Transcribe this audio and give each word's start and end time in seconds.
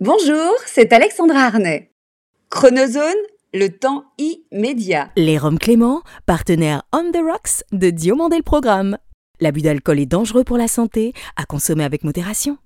Bonjour, 0.00 0.52
c'est 0.66 0.92
Alexandra 0.92 1.44
Arnay. 1.44 1.92
Chronozone, 2.50 3.14
le 3.52 3.68
temps 3.68 4.02
immédiat. 4.18 5.10
Les 5.16 5.38
Roms 5.38 5.58
Clément, 5.58 6.02
partenaire 6.26 6.82
On 6.92 7.12
the 7.12 7.22
Rocks 7.24 7.62
de 7.70 7.90
Diomandé 7.90 8.36
le 8.38 8.42
Programme. 8.42 8.98
L'abus 9.38 9.62
d'alcool 9.62 10.00
est 10.00 10.06
dangereux 10.06 10.42
pour 10.42 10.58
la 10.58 10.66
santé, 10.66 11.12
à 11.36 11.44
consommer 11.44 11.84
avec 11.84 12.02
modération. 12.02 12.58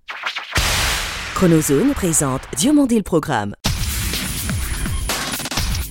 Chronozone 1.34 1.92
présente 1.92 2.42
Diomandé 2.56 2.96
le 2.96 3.02
Programme. 3.02 3.54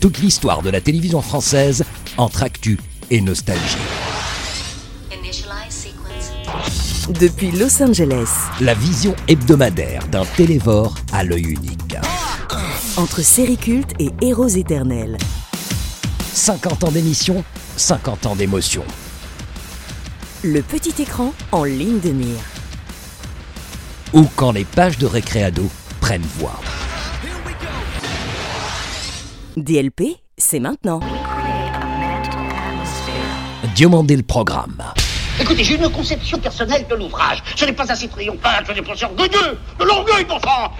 Toute 0.02 0.18
l'histoire 0.18 0.64
de 0.64 0.72
la 0.72 0.82
télévision 0.82 1.22
française 1.22 1.84
entre 2.18 2.42
actu 2.42 2.80
et 3.12 3.22
nostalgie. 3.22 3.78
Depuis 7.10 7.52
Los 7.52 7.82
Angeles, 7.82 8.28
La 8.60 8.74
vision 8.74 9.16
hebdomadaire 9.28 10.06
d'un 10.08 10.26
télévore 10.26 10.96
à 11.14 11.24
l'œil 11.24 11.44
unique. 11.46 11.96
entre 12.98 13.22
séries 13.22 13.58
cultes 13.58 13.94
et 14.00 14.10
héros 14.22 14.48
éternels. 14.48 15.18
50 16.34 16.84
ans 16.86 16.92
d'émission, 16.92 17.44
50 17.78 18.26
ans 18.26 18.36
d'émotion. 18.36 18.84
Le 20.44 20.62
petit 20.62 21.02
écran 21.02 21.34
en 21.52 21.64
ligne 21.64 22.00
de 22.00 22.10
mire. 22.10 22.40
Ou 24.14 24.26
quand 24.36 24.52
les 24.52 24.66
pages 24.66 24.98
de 24.98 25.06
récréado 25.06 25.64
prennent 26.02 26.26
voix. 26.40 26.60
DLP, 29.56 30.18
c'est 30.38 30.60
maintenant. 30.60 31.00
Diomandé 33.76 34.16
le 34.16 34.24
programme. 34.24 34.82
Écoutez, 35.40 35.64
j'ai 35.64 35.76
une 35.76 35.90
conception 35.90 36.40
personnelle 36.40 36.86
de 36.90 36.96
l'ouvrage. 36.96 37.44
Ce 37.56 37.66
n'est 37.66 37.74
pas 37.74 37.92
assez 37.92 38.08
triomphal, 38.08 38.64
ce 38.68 38.72
n'est 38.72 38.82
pas 38.82 38.94
assez 38.94 39.06
orgueilleux. 39.06 39.58
De 39.80 39.86
l'orgueil, 39.86 40.26
bon 40.26 40.40
sang 40.40 40.74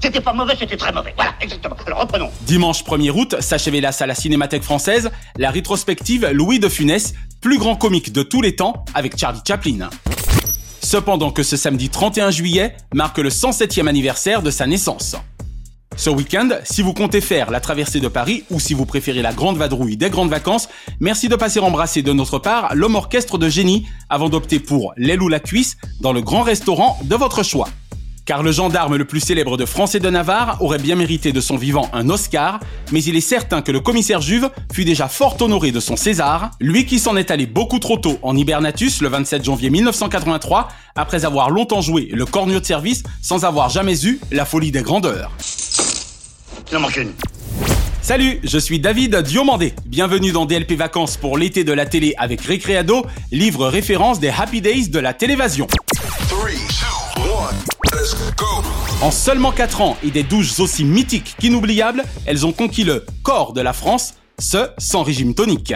C'était 0.00 0.20
pas 0.20 0.32
mauvais, 0.32 0.54
c'était 0.58 0.76
très 0.76 0.92
mauvais. 0.92 1.12
Voilà, 1.14 1.34
exactement. 1.40 1.76
Alors 1.86 2.00
reprenons. 2.00 2.30
Dimanche 2.42 2.84
1er 2.84 3.10
août 3.10 3.36
s'achevait 3.40 3.80
là 3.80 3.90
à 3.98 4.06
la 4.06 4.14
Cinémathèque 4.14 4.62
française 4.62 5.10
la 5.36 5.50
rétrospective 5.50 6.28
Louis 6.32 6.58
de 6.58 6.68
Funès, 6.68 7.14
plus 7.40 7.58
grand 7.58 7.76
comique 7.76 8.12
de 8.12 8.22
tous 8.22 8.40
les 8.40 8.56
temps 8.56 8.84
avec 8.94 9.18
Charlie 9.18 9.40
Chaplin. 9.46 9.90
Cependant 10.82 11.30
que 11.30 11.42
ce 11.42 11.56
samedi 11.56 11.90
31 11.90 12.30
juillet 12.30 12.76
marque 12.94 13.18
le 13.18 13.28
107e 13.28 13.86
anniversaire 13.86 14.42
de 14.42 14.50
sa 14.50 14.66
naissance. 14.66 15.16
Ce 15.96 16.08
week-end, 16.08 16.48
si 16.64 16.82
vous 16.82 16.94
comptez 16.94 17.20
faire 17.20 17.50
la 17.50 17.60
traversée 17.60 18.00
de 18.00 18.08
Paris 18.08 18.44
ou 18.50 18.58
si 18.58 18.74
vous 18.74 18.86
préférez 18.86 19.22
la 19.22 19.32
grande 19.32 19.58
vadrouille 19.58 19.96
des 19.96 20.08
grandes 20.08 20.30
vacances, 20.30 20.68
merci 20.98 21.28
de 21.28 21.36
passer 21.36 21.60
embrasser 21.60 22.02
de 22.02 22.12
notre 22.12 22.38
part 22.38 22.74
l'homme 22.74 22.94
orchestre 22.94 23.38
de 23.38 23.48
génie 23.48 23.86
avant 24.08 24.28
d'opter 24.28 24.60
pour 24.60 24.94
l'aile 24.96 25.22
ou 25.22 25.28
la 25.28 25.40
cuisse 25.40 25.76
dans 26.00 26.12
le 26.12 26.22
grand 26.22 26.42
restaurant 26.42 26.98
de 27.04 27.16
votre 27.16 27.42
choix. 27.42 27.68
Car 28.24 28.42
le 28.42 28.52
gendarme 28.52 28.96
le 28.96 29.04
plus 29.04 29.20
célèbre 29.20 29.56
de 29.56 29.66
France 29.66 29.94
et 29.94 30.00
de 30.00 30.08
Navarre 30.08 30.62
aurait 30.62 30.78
bien 30.78 30.94
mérité 30.94 31.32
de 31.32 31.40
son 31.40 31.56
vivant 31.56 31.90
un 31.92 32.08
Oscar, 32.08 32.60
mais 32.92 33.02
il 33.02 33.16
est 33.16 33.20
certain 33.20 33.60
que 33.60 33.72
le 33.72 33.80
commissaire 33.80 34.20
Juve 34.20 34.50
fut 34.72 34.84
déjà 34.84 35.08
fort 35.08 35.36
honoré 35.40 35.72
de 35.72 35.80
son 35.80 35.96
César, 35.96 36.52
lui 36.60 36.86
qui 36.86 36.98
s'en 36.98 37.16
est 37.16 37.30
allé 37.30 37.46
beaucoup 37.46 37.80
trop 37.80 37.98
tôt 37.98 38.18
en 38.22 38.36
hibernatus 38.36 39.02
le 39.02 39.08
27 39.08 39.44
janvier 39.44 39.68
1983, 39.70 40.68
après 40.94 41.24
avoir 41.24 41.50
longtemps 41.50 41.80
joué 41.80 42.08
le 42.12 42.24
cornio 42.24 42.60
de 42.60 42.66
service 42.66 43.02
sans 43.20 43.44
avoir 43.44 43.68
jamais 43.68 44.06
eu 44.06 44.20
la 44.30 44.44
folie 44.44 44.70
des 44.70 44.82
grandeurs. 44.82 45.32
Il 46.70 46.76
en 46.76 46.80
manque 46.80 46.96
une. 46.96 47.12
Salut, 48.00 48.38
je 48.44 48.58
suis 48.58 48.78
David 48.78 49.16
Diomandé. 49.16 49.74
Bienvenue 49.86 50.30
dans 50.30 50.46
DLP 50.46 50.72
Vacances 50.72 51.16
pour 51.16 51.36
l'été 51.36 51.64
de 51.64 51.72
la 51.72 51.84
télé 51.84 52.14
avec 52.16 52.40
Récréado, 52.42 53.04
livre 53.32 53.66
référence 53.66 54.20
des 54.20 54.28
Happy 54.28 54.60
Days 54.60 54.88
de 54.88 55.00
la 55.00 55.12
télévision. 55.12 55.66
En 59.02 59.10
seulement 59.10 59.50
4 59.50 59.80
ans 59.80 59.96
et 60.04 60.10
des 60.10 60.22
douches 60.22 60.60
aussi 60.60 60.84
mythiques 60.84 61.34
qu'inoubliables, 61.40 62.04
elles 62.24 62.46
ont 62.46 62.52
conquis 62.52 62.84
le 62.84 63.04
corps 63.24 63.52
de 63.52 63.60
la 63.60 63.72
France, 63.72 64.14
ce 64.38 64.68
sans 64.78 65.02
régime 65.02 65.34
tonique. 65.34 65.74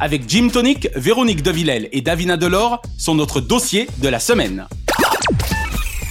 Avec 0.00 0.28
Jim 0.28 0.48
Tonic, 0.52 0.88
Véronique 0.94 1.42
Devillel 1.42 1.88
et 1.90 2.00
Davina 2.00 2.36
Delors 2.36 2.82
sont 2.96 3.16
notre 3.16 3.40
dossier 3.40 3.88
de 3.98 4.08
la 4.08 4.20
semaine. 4.20 4.68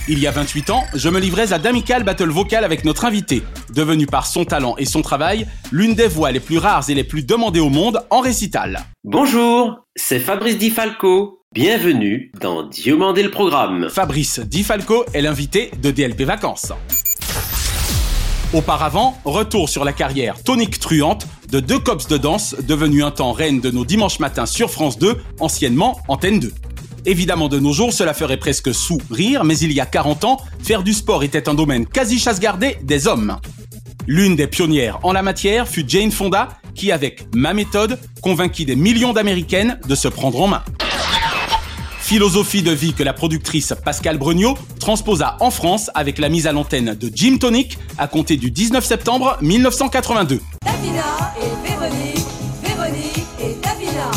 Il 0.09 0.19
y 0.19 0.27
a 0.27 0.31
28 0.31 0.69
ans, 0.71 0.83
je 0.93 1.09
me 1.09 1.19
livrais 1.19 1.53
à 1.53 1.59
d'amicales 1.59 2.03
battle 2.03 2.29
vocales 2.29 2.63
avec 2.63 2.83
notre 2.83 3.05
invité, 3.05 3.43
devenue 3.73 4.05
par 4.05 4.25
son 4.25 4.45
talent 4.45 4.75
et 4.77 4.85
son 4.85 5.01
travail 5.01 5.47
l'une 5.71 5.95
des 5.95 6.07
voix 6.07 6.31
les 6.31 6.39
plus 6.39 6.57
rares 6.57 6.89
et 6.89 6.95
les 6.95 7.03
plus 7.03 7.23
demandées 7.23 7.59
au 7.59 7.69
monde 7.69 8.01
en 8.09 8.19
récital. 8.19 8.81
Bonjour, 9.05 9.79
c'est 9.95 10.19
Fabrice 10.19 10.57
Di 10.57 10.69
Falco. 10.69 11.43
Bienvenue 11.53 12.31
dans 12.41 12.63
Diomandé 12.63 13.23
le 13.23 13.31
programme. 13.31 13.89
Fabrice 13.89 14.39
Di 14.39 14.63
Falco 14.63 15.05
est 15.13 15.21
l'invité 15.21 15.71
de 15.81 15.91
DLP 15.91 16.23
Vacances. 16.23 16.73
Auparavant, 18.53 19.17
retour 19.25 19.67
sur 19.67 19.83
la 19.83 19.91
carrière 19.91 20.41
tonique 20.41 20.79
truante 20.79 21.27
de 21.49 21.59
deux 21.59 21.79
cops 21.79 22.07
de 22.07 22.17
danse 22.17 22.55
devenus 22.67 23.03
un 23.03 23.11
temps 23.11 23.31
reine 23.31 23.61
de 23.61 23.71
nos 23.71 23.85
dimanches 23.85 24.19
matins 24.19 24.45
sur 24.45 24.69
France 24.69 24.97
2, 24.99 25.17
anciennement 25.39 25.99
Antenne 26.07 26.39
2. 26.39 26.51
Évidemment, 27.05 27.47
de 27.47 27.59
nos 27.59 27.71
jours, 27.71 27.93
cela 27.93 28.13
ferait 28.13 28.37
presque 28.37 28.73
sourire, 28.73 29.45
mais 29.45 29.57
il 29.59 29.71
y 29.71 29.79
a 29.79 29.85
40 29.85 30.25
ans, 30.25 30.41
faire 30.61 30.83
du 30.83 30.93
sport 30.93 31.23
était 31.23 31.47
un 31.47 31.53
domaine 31.53 31.85
quasi 31.85 32.19
chasse-gardée 32.19 32.77
des 32.83 33.07
hommes. 33.07 33.37
L'une 34.07 34.35
des 34.35 34.47
pionnières 34.47 34.99
en 35.03 35.13
la 35.13 35.21
matière 35.21 35.67
fut 35.67 35.85
Jane 35.87 36.11
Fonda, 36.11 36.49
qui, 36.75 36.91
avec 36.91 37.33
ma 37.33 37.53
méthode, 37.53 37.97
convainquit 38.21 38.65
des 38.65 38.75
millions 38.75 39.13
d'Américaines 39.13 39.79
de 39.87 39.95
se 39.95 40.07
prendre 40.07 40.41
en 40.41 40.47
main. 40.47 40.63
Philosophie 42.07 42.63
de 42.63 42.71
vie 42.71 42.93
que 42.93 43.03
la 43.03 43.11
productrice 43.11 43.73
Pascal 43.83 44.17
Brugnaud 44.17 44.57
transposa 44.79 45.35
en 45.41 45.51
France 45.51 45.91
avec 45.93 46.19
la 46.19 46.29
mise 46.29 46.47
à 46.47 46.53
l'antenne 46.53 46.95
de 46.95 47.11
Jim 47.13 47.35
Tonic 47.37 47.77
à 47.97 48.07
compter 48.07 48.37
du 48.37 48.49
19 48.49 48.85
septembre 48.85 49.37
1982. 49.41 50.39
Davina 50.63 51.03
et 51.35 51.67
Véronique, 51.67 52.25
Véronique 52.63 53.25
et 53.41 53.57
Davina. 53.61 54.09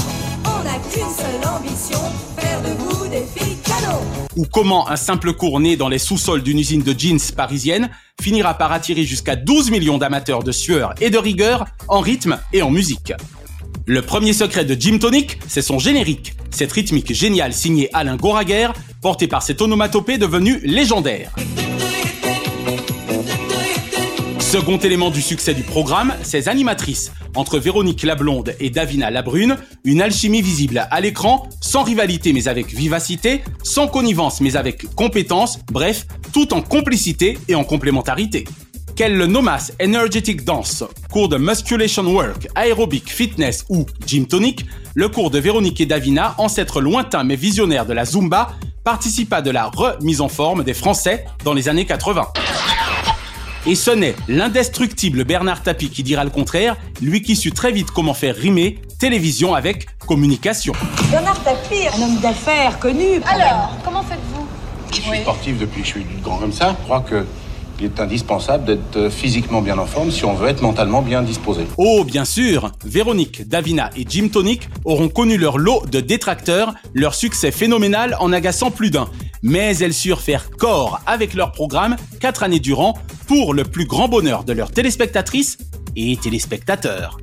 On 0.45 0.63
n'a 0.63 0.79
qu'une 0.89 1.13
seule 1.13 1.49
ambition, 1.53 1.99
faire 2.39 2.63
de 2.63 2.79
vous 2.79 3.09
des 3.09 3.25
filles 3.37 3.57
canons. 3.65 4.05
ou 4.37 4.45
comment 4.45 4.89
un 4.89 4.95
simple 4.95 5.33
cours 5.33 5.59
né 5.59 5.75
dans 5.75 5.89
les 5.89 5.99
sous-sols 5.99 6.45
d'une 6.45 6.61
usine 6.61 6.85
de 6.85 6.95
jeans 6.97 7.19
parisienne 7.37 7.91
finira 8.23 8.55
par 8.55 8.71
attirer 8.71 9.03
jusqu'à 9.03 9.35
12 9.35 9.73
millions 9.73 9.99
d'amateurs 9.99 10.45
de 10.45 10.53
sueur 10.53 10.95
et 11.01 11.11
de 11.11 11.19
rigueur 11.19 11.65
en 11.89 11.99
rythme 11.99 12.39
et 12.53 12.63
en 12.63 12.71
musique. 12.71 13.13
Le 13.87 14.03
premier 14.03 14.33
secret 14.33 14.65
de 14.65 14.81
Jim 14.81 14.99
Tonic, 14.99 15.41
c'est 15.49 15.63
son 15.63 15.81
générique, 15.81 16.35
cette 16.51 16.73
rythmique 16.73 17.13
géniale 17.13 17.53
signée 17.53 17.89
Alain 17.93 18.17
Goraguer, 18.17 18.69
portée 19.01 19.29
par 19.29 19.43
cette 19.43 19.61
onomatopée 19.63 20.19
devenue 20.19 20.61
légendaire. 20.65 21.33
Second 24.41 24.79
élément 24.79 25.11
du 25.11 25.23
succès 25.23 25.55
du 25.55 25.63
programme, 25.63 26.13
ses 26.23 26.49
animatrices. 26.49 27.13
Entre 27.37 27.61
Véronique 27.61 28.03
la 28.03 28.17
blonde 28.17 28.57
et 28.59 28.69
Davina 28.69 29.09
la 29.11 29.23
brune, 29.23 29.57
une 29.85 30.03
alchimie 30.03 30.43
visible 30.43 30.89
à 30.91 31.01
l'écran, 31.01 31.49
sans 31.61 31.85
rivalité 31.85 32.33
mais 32.33 32.49
avec 32.49 32.75
vivacité, 32.75 33.43
sans 33.63 33.87
connivence 33.87 34.41
mais 34.41 34.57
avec 34.57 34.93
compétence, 34.97 35.61
bref, 35.71 36.07
tout 36.33 36.53
en 36.53 36.63
complicité 36.63 37.39
et 37.47 37.55
en 37.55 37.63
complémentarité. 37.63 38.45
Qu'elle 39.01 39.17
le 39.17 39.27
nommasse 39.27 39.73
Energetic 39.83 40.45
Dance, 40.45 40.85
cours 41.11 41.31
de 41.31 41.39
Musculation 41.39 42.03
Work, 42.03 42.49
Aerobic 42.55 43.09
Fitness 43.11 43.65
ou 43.71 43.87
Gym 44.07 44.27
Tonic, 44.27 44.67
le 44.95 45.09
cours 45.09 45.31
de 45.31 45.39
Véronique 45.39 45.81
et 45.81 45.87
Davina, 45.87 46.35
ancêtre 46.37 46.83
lointain 46.83 47.25
mais 47.25 47.35
visionnaire 47.35 47.87
de 47.87 47.95
la 47.95 48.05
Zumba, 48.05 48.51
participa 48.85 49.41
de 49.41 49.51
la 49.51 49.71
remise 49.75 50.21
en 50.21 50.29
forme 50.29 50.65
des 50.65 50.75
Français 50.75 51.25
dans 51.45 51.55
les 51.55 51.71
années 51.71 51.87
80. 51.87 52.27
Et 53.65 53.75
ce 53.75 53.91
n'est 53.91 54.15
l'indestructible 54.29 55.25
Bernard 55.25 55.63
Tapie 55.63 55.89
qui 55.89 56.03
dira 56.03 56.23
le 56.23 56.29
contraire, 56.29 56.77
lui 57.01 57.23
qui 57.23 57.37
sut 57.37 57.55
très 57.55 57.73
vite 57.73 57.91
comment 57.93 58.13
faire 58.13 58.37
rimer 58.37 58.83
télévision 58.99 59.55
avec 59.55 59.87
communication. 60.01 60.75
Bernard 61.11 61.43
Tapie, 61.43 61.89
un 61.97 62.03
homme 62.03 62.21
d'affaires 62.21 62.79
connu. 62.79 63.23
Alors, 63.25 63.79
comment 63.83 64.03
faites-vous? 64.03 64.47
Je 64.91 65.01
suis 65.01 65.21
sportif 65.23 65.59
depuis 65.59 65.81
que 65.81 65.87
je 65.87 65.93
suis 65.93 66.07
grand 66.23 66.37
comme 66.37 66.53
ça. 66.53 66.77
Je 66.79 66.85
crois 66.85 67.01
que 67.01 67.25
il 67.81 67.87
est 67.87 68.01
indispensable 68.01 68.65
d'être 68.65 69.09
physiquement 69.11 69.63
bien 69.63 69.79
en 69.79 69.87
forme 69.87 70.11
si 70.11 70.25
on 70.25 70.35
veut 70.35 70.49
être 70.49 70.63
mentalement 70.63 71.03
bien 71.03 71.23
disposé. 71.23 71.63
Oh, 71.79 72.05
bien 72.05 72.25
sûr, 72.25 72.73
Véronique, 72.85 73.49
Davina 73.49 73.91
et 73.97 74.05
Jim 74.09 74.29
Tonic 74.29 74.69
auront 74.85 75.09
connu 75.09 75.39
leur 75.39 75.59
lot 75.59 75.85
de 75.91 76.01
détracteurs, 76.01 76.75
leur 76.95 77.15
succès 77.15 77.51
phénoménal 77.51 78.17
en 78.21 78.33
agaçant 78.33 78.71
plus 78.71 78.91
d'un. 78.91 79.09
Mais 79.43 79.77
elles 79.79 79.95
surent 79.95 80.21
faire 80.21 80.51
corps 80.51 81.01
avec 81.07 81.35
leur 81.35 81.53
programme 81.53 81.97
quatre 82.21 82.43
années 82.43 82.61
durant 82.61 82.99
pour 83.27 83.55
le 83.55 83.65
plus 83.65 83.87
grand 83.87 84.09
bonheur 84.09 84.45
de 84.45 84.53
leurs 84.53 84.71
téléspectatrices 84.71 85.57
et 85.97 86.17
téléspectateurs. 86.17 87.17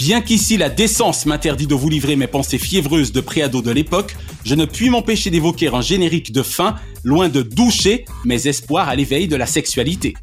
Bien 0.00 0.22
qu'ici 0.22 0.56
la 0.56 0.70
décence 0.70 1.26
m'interdit 1.26 1.66
de 1.66 1.74
vous 1.74 1.90
livrer 1.90 2.16
mes 2.16 2.26
pensées 2.26 2.56
fiévreuses 2.56 3.12
de 3.12 3.20
préado 3.20 3.60
de 3.60 3.70
l'époque, 3.70 4.16
je 4.46 4.54
ne 4.54 4.64
puis 4.64 4.88
m'empêcher 4.88 5.28
d'évoquer 5.28 5.68
un 5.68 5.82
générique 5.82 6.32
de 6.32 6.42
fin, 6.42 6.76
loin 7.04 7.28
de 7.28 7.42
doucher 7.42 8.06
mes 8.24 8.48
espoirs 8.48 8.88
à 8.88 8.96
l'éveil 8.96 9.28
de 9.28 9.36
la 9.36 9.44
sexualité. 9.44 10.14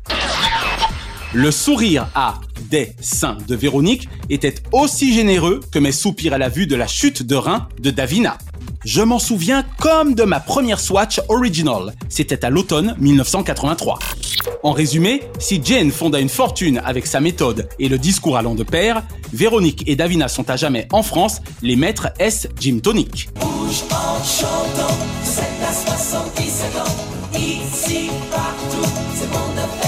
Le 1.34 1.52
sourire 1.52 2.08
à 2.16 2.36
des 2.70 2.94
seins 3.02 3.38
de 3.48 3.56
Véronique 3.56 4.08
était 4.30 4.56
aussi 4.72 5.14
généreux 5.14 5.60
que 5.72 5.78
mes 5.78 5.92
soupirs 5.92 6.34
à 6.34 6.38
la 6.38 6.48
vue 6.48 6.68
de 6.68 6.76
la 6.76 6.88
chute 6.88 7.22
de 7.24 7.36
rein 7.36 7.68
de 7.80 7.92
Davina. 7.92 8.38
Je 8.86 9.02
m'en 9.02 9.20
souviens 9.20 9.66
comme 9.80 10.16
de 10.16 10.24
ma 10.24 10.40
première 10.40 10.80
Swatch 10.80 11.20
Original. 11.28 11.94
C'était 12.08 12.46
à 12.46 12.50
l'automne 12.50 12.96
1983. 13.00 14.00
En 14.64 14.72
résumé, 14.72 15.22
si 15.38 15.62
Jane 15.62 15.92
fonda 15.92 16.20
une 16.20 16.30
fortune 16.30 16.82
avec 16.86 17.06
sa 17.06 17.20
méthode 17.20 17.68
et 17.78 17.90
le 17.90 17.98
discours 17.98 18.38
allant 18.38 18.56
de 18.56 18.64
pair, 18.64 19.04
Véronique 19.34 19.84
et 19.86 19.98
Davina 19.98 20.30
sont 20.30 20.50
à 20.50 20.56
jamais 20.56 20.88
en 20.94 21.04
France 21.04 21.42
les 21.62 21.76
maîtres 21.76 22.08
S 22.20 22.48
Gym 22.58 22.80
Tonic. 22.80 23.30
Bouge 23.36 23.84
en 23.92 24.24
chantant, 24.24 24.98
c'est 25.24 25.42
à 25.42 25.98
77 25.98 26.78
ans. 26.80 27.38
Ici, 27.38 28.10
partout, 28.32 28.90
c'est 29.14 29.30
mon 29.30 29.62
affaire. 29.62 29.88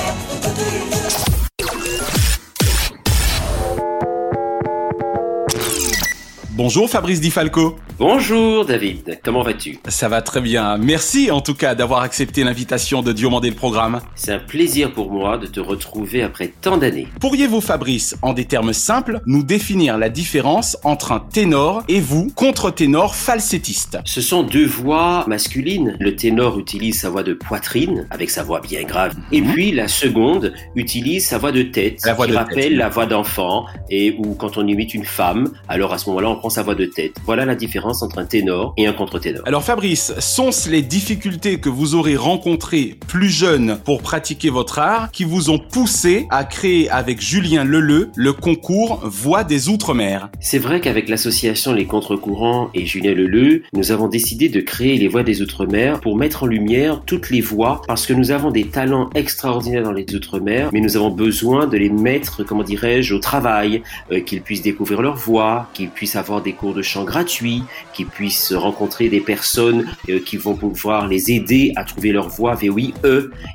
Bonjour 6.60 6.90
Fabrice 6.90 7.22
Di 7.22 7.32
Falco. 7.32 7.78
Bonjour 7.98 8.66
David, 8.66 9.22
comment 9.24 9.44
vas-tu? 9.44 9.80
Ça 9.88 10.10
va 10.10 10.22
très 10.22 10.42
bien. 10.42 10.78
Merci 10.78 11.32
en 11.32 11.40
tout 11.40 11.54
cas 11.54 11.74
d'avoir 11.74 12.02
accepté 12.02 12.44
l'invitation 12.44 13.02
de 13.02 13.14
Diomandé 13.14 13.50
le 13.50 13.56
programme. 13.56 14.02
C'est 14.16 14.34
un 14.34 14.40
plaisir 14.40 14.92
pour 14.92 15.10
moi 15.10 15.38
de 15.38 15.48
te 15.48 15.62
retrouver 15.62 16.22
après 16.22 16.52
tant 16.62 16.76
d'années. 16.76 17.08
Pourriez-vous 17.22 17.62
Fabrice, 17.62 18.18
en 18.22 18.34
des 18.34 18.44
termes 18.44 18.74
simples, 18.74 19.22
nous 19.26 19.42
définir 19.42 19.98
la 19.98 20.10
différence 20.10 20.76
entre 20.84 21.14
un 21.14 21.22
ténor 21.22 21.84
et 21.88 22.02
vous, 22.02 22.30
contre-ténor 22.36 23.16
falsettiste? 23.16 23.98
Ce 24.04 24.20
sont 24.20 24.44
deux 24.44 24.66
voix 24.68 25.24
masculines. 25.28 25.96
Le 26.02 26.14
ténor 26.18 26.60
utilise 26.60 27.00
sa 27.00 27.10
voix 27.10 27.24
de 27.24 27.34
poitrine, 27.34 28.06
avec 28.12 28.30
sa 28.30 28.44
voix 28.44 28.60
bien 28.60 28.84
grave. 28.84 29.16
Et 29.32 29.42
puis 29.42 29.72
la 29.72 29.88
seconde 29.88 30.54
utilise 30.76 31.26
sa 31.26 31.38
voix 31.38 31.54
de 31.54 31.62
tête, 31.64 32.02
La 32.06 32.14
voix 32.16 32.26
qui 32.26 32.34
de 32.34 32.38
rappelle 32.38 32.64
tête. 32.64 32.78
la 32.78 32.90
voix 32.90 33.06
d'enfant, 33.06 33.66
et 33.90 34.18
ou 34.20 34.36
quand 34.36 34.58
on 34.58 34.68
imite 34.68 34.94
une 34.94 35.06
femme, 35.06 35.54
alors 35.70 35.94
à 35.94 35.98
ce 35.98 36.10
moment-là 36.10 36.30
on 36.30 36.36
prend 36.36 36.49
sa 36.50 36.64
voix 36.64 36.76
de 36.76 36.86
tête. 36.86 37.14
Voilà 37.26 37.46
la 37.46 37.56
différence 37.56 38.02
entre 38.04 38.20
un 38.20 38.26
ténor 38.26 38.74
et 38.78 38.88
un 38.88 38.94
contre-ténor. 38.94 39.44
Alors 39.46 39.64
Fabrice, 39.64 40.14
sont-ce 40.20 40.70
les 40.70 40.82
difficultés 40.82 41.60
que 41.60 41.70
vous 41.70 41.96
aurez 41.96 42.16
rencontrées 42.16 42.98
plus 43.08 43.30
jeune 43.30 43.80
pour 43.84 44.02
pratiquer 44.02 44.50
votre 44.50 44.80
art 44.80 45.12
qui 45.12 45.24
vous 45.24 45.50
ont 45.50 45.60
poussé 45.60 46.28
à 46.30 46.44
créer 46.44 46.90
avec 46.90 47.22
Julien 47.22 47.64
Leleu 47.64 48.10
le 48.16 48.34
concours 48.34 49.00
Voix 49.04 49.44
des 49.44 49.70
Outre-mer? 49.70 50.30
C'est 50.40 50.60
vrai 50.60 50.82
qu'avec 50.82 51.10
l'association 51.10 51.74
Les 51.74 51.86
Contre-Courants 51.86 52.70
et 52.74 52.86
Julien 52.86 53.14
Leleu, 53.14 53.64
nous 53.74 53.92
avons 53.92 54.08
décidé 54.08 54.50
de 54.50 54.62
créer 54.62 54.98
les 54.98 55.08
voix 55.08 55.24
des 55.24 55.42
Outre-mer 55.42 56.00
pour 56.00 56.16
mettre 56.16 56.44
en 56.44 56.48
lumière 56.48 57.02
toutes 57.06 57.30
les 57.30 57.42
voix 57.42 57.82
parce 57.88 58.06
que 58.06 58.14
nous 58.14 58.32
avons 58.32 58.52
des 58.52 58.66
talents 58.66 59.10
extraordinaires 59.16 59.84
dans 59.84 59.92
les 59.92 60.06
Outre-mer, 60.14 60.70
mais 60.74 60.82
nous 60.82 60.98
avons 60.98 61.10
besoin 61.10 61.68
de 61.68 61.78
les 61.78 61.90
mettre, 61.90 62.44
comment 62.44 62.64
dirais-je, 62.64 63.14
au 63.14 63.20
travail, 63.20 63.82
euh, 64.12 64.22
qu'ils 64.22 64.42
puissent 64.42 64.62
découvrir 64.62 65.02
leur 65.02 65.16
voix, 65.16 65.70
qu'ils 65.74 65.90
puissent 65.90 66.16
avoir 66.16 66.39
des 66.42 66.54
cours 66.54 66.74
de 66.74 66.82
chant 66.82 67.04
gratuits, 67.04 67.64
qu'ils 67.94 68.08
puissent 68.08 68.54
rencontrer 68.54 69.10
des 69.10 69.22
personnes 69.22 69.86
euh, 70.10 70.20
qui 70.20 70.38
vont 70.38 70.56
pouvoir 70.56 71.08
les 71.08 71.32
aider 71.32 71.74
à 71.76 71.84
trouver 71.84 72.12
leur 72.12 72.30
voix 72.30 72.56
VOIE. 72.56 72.94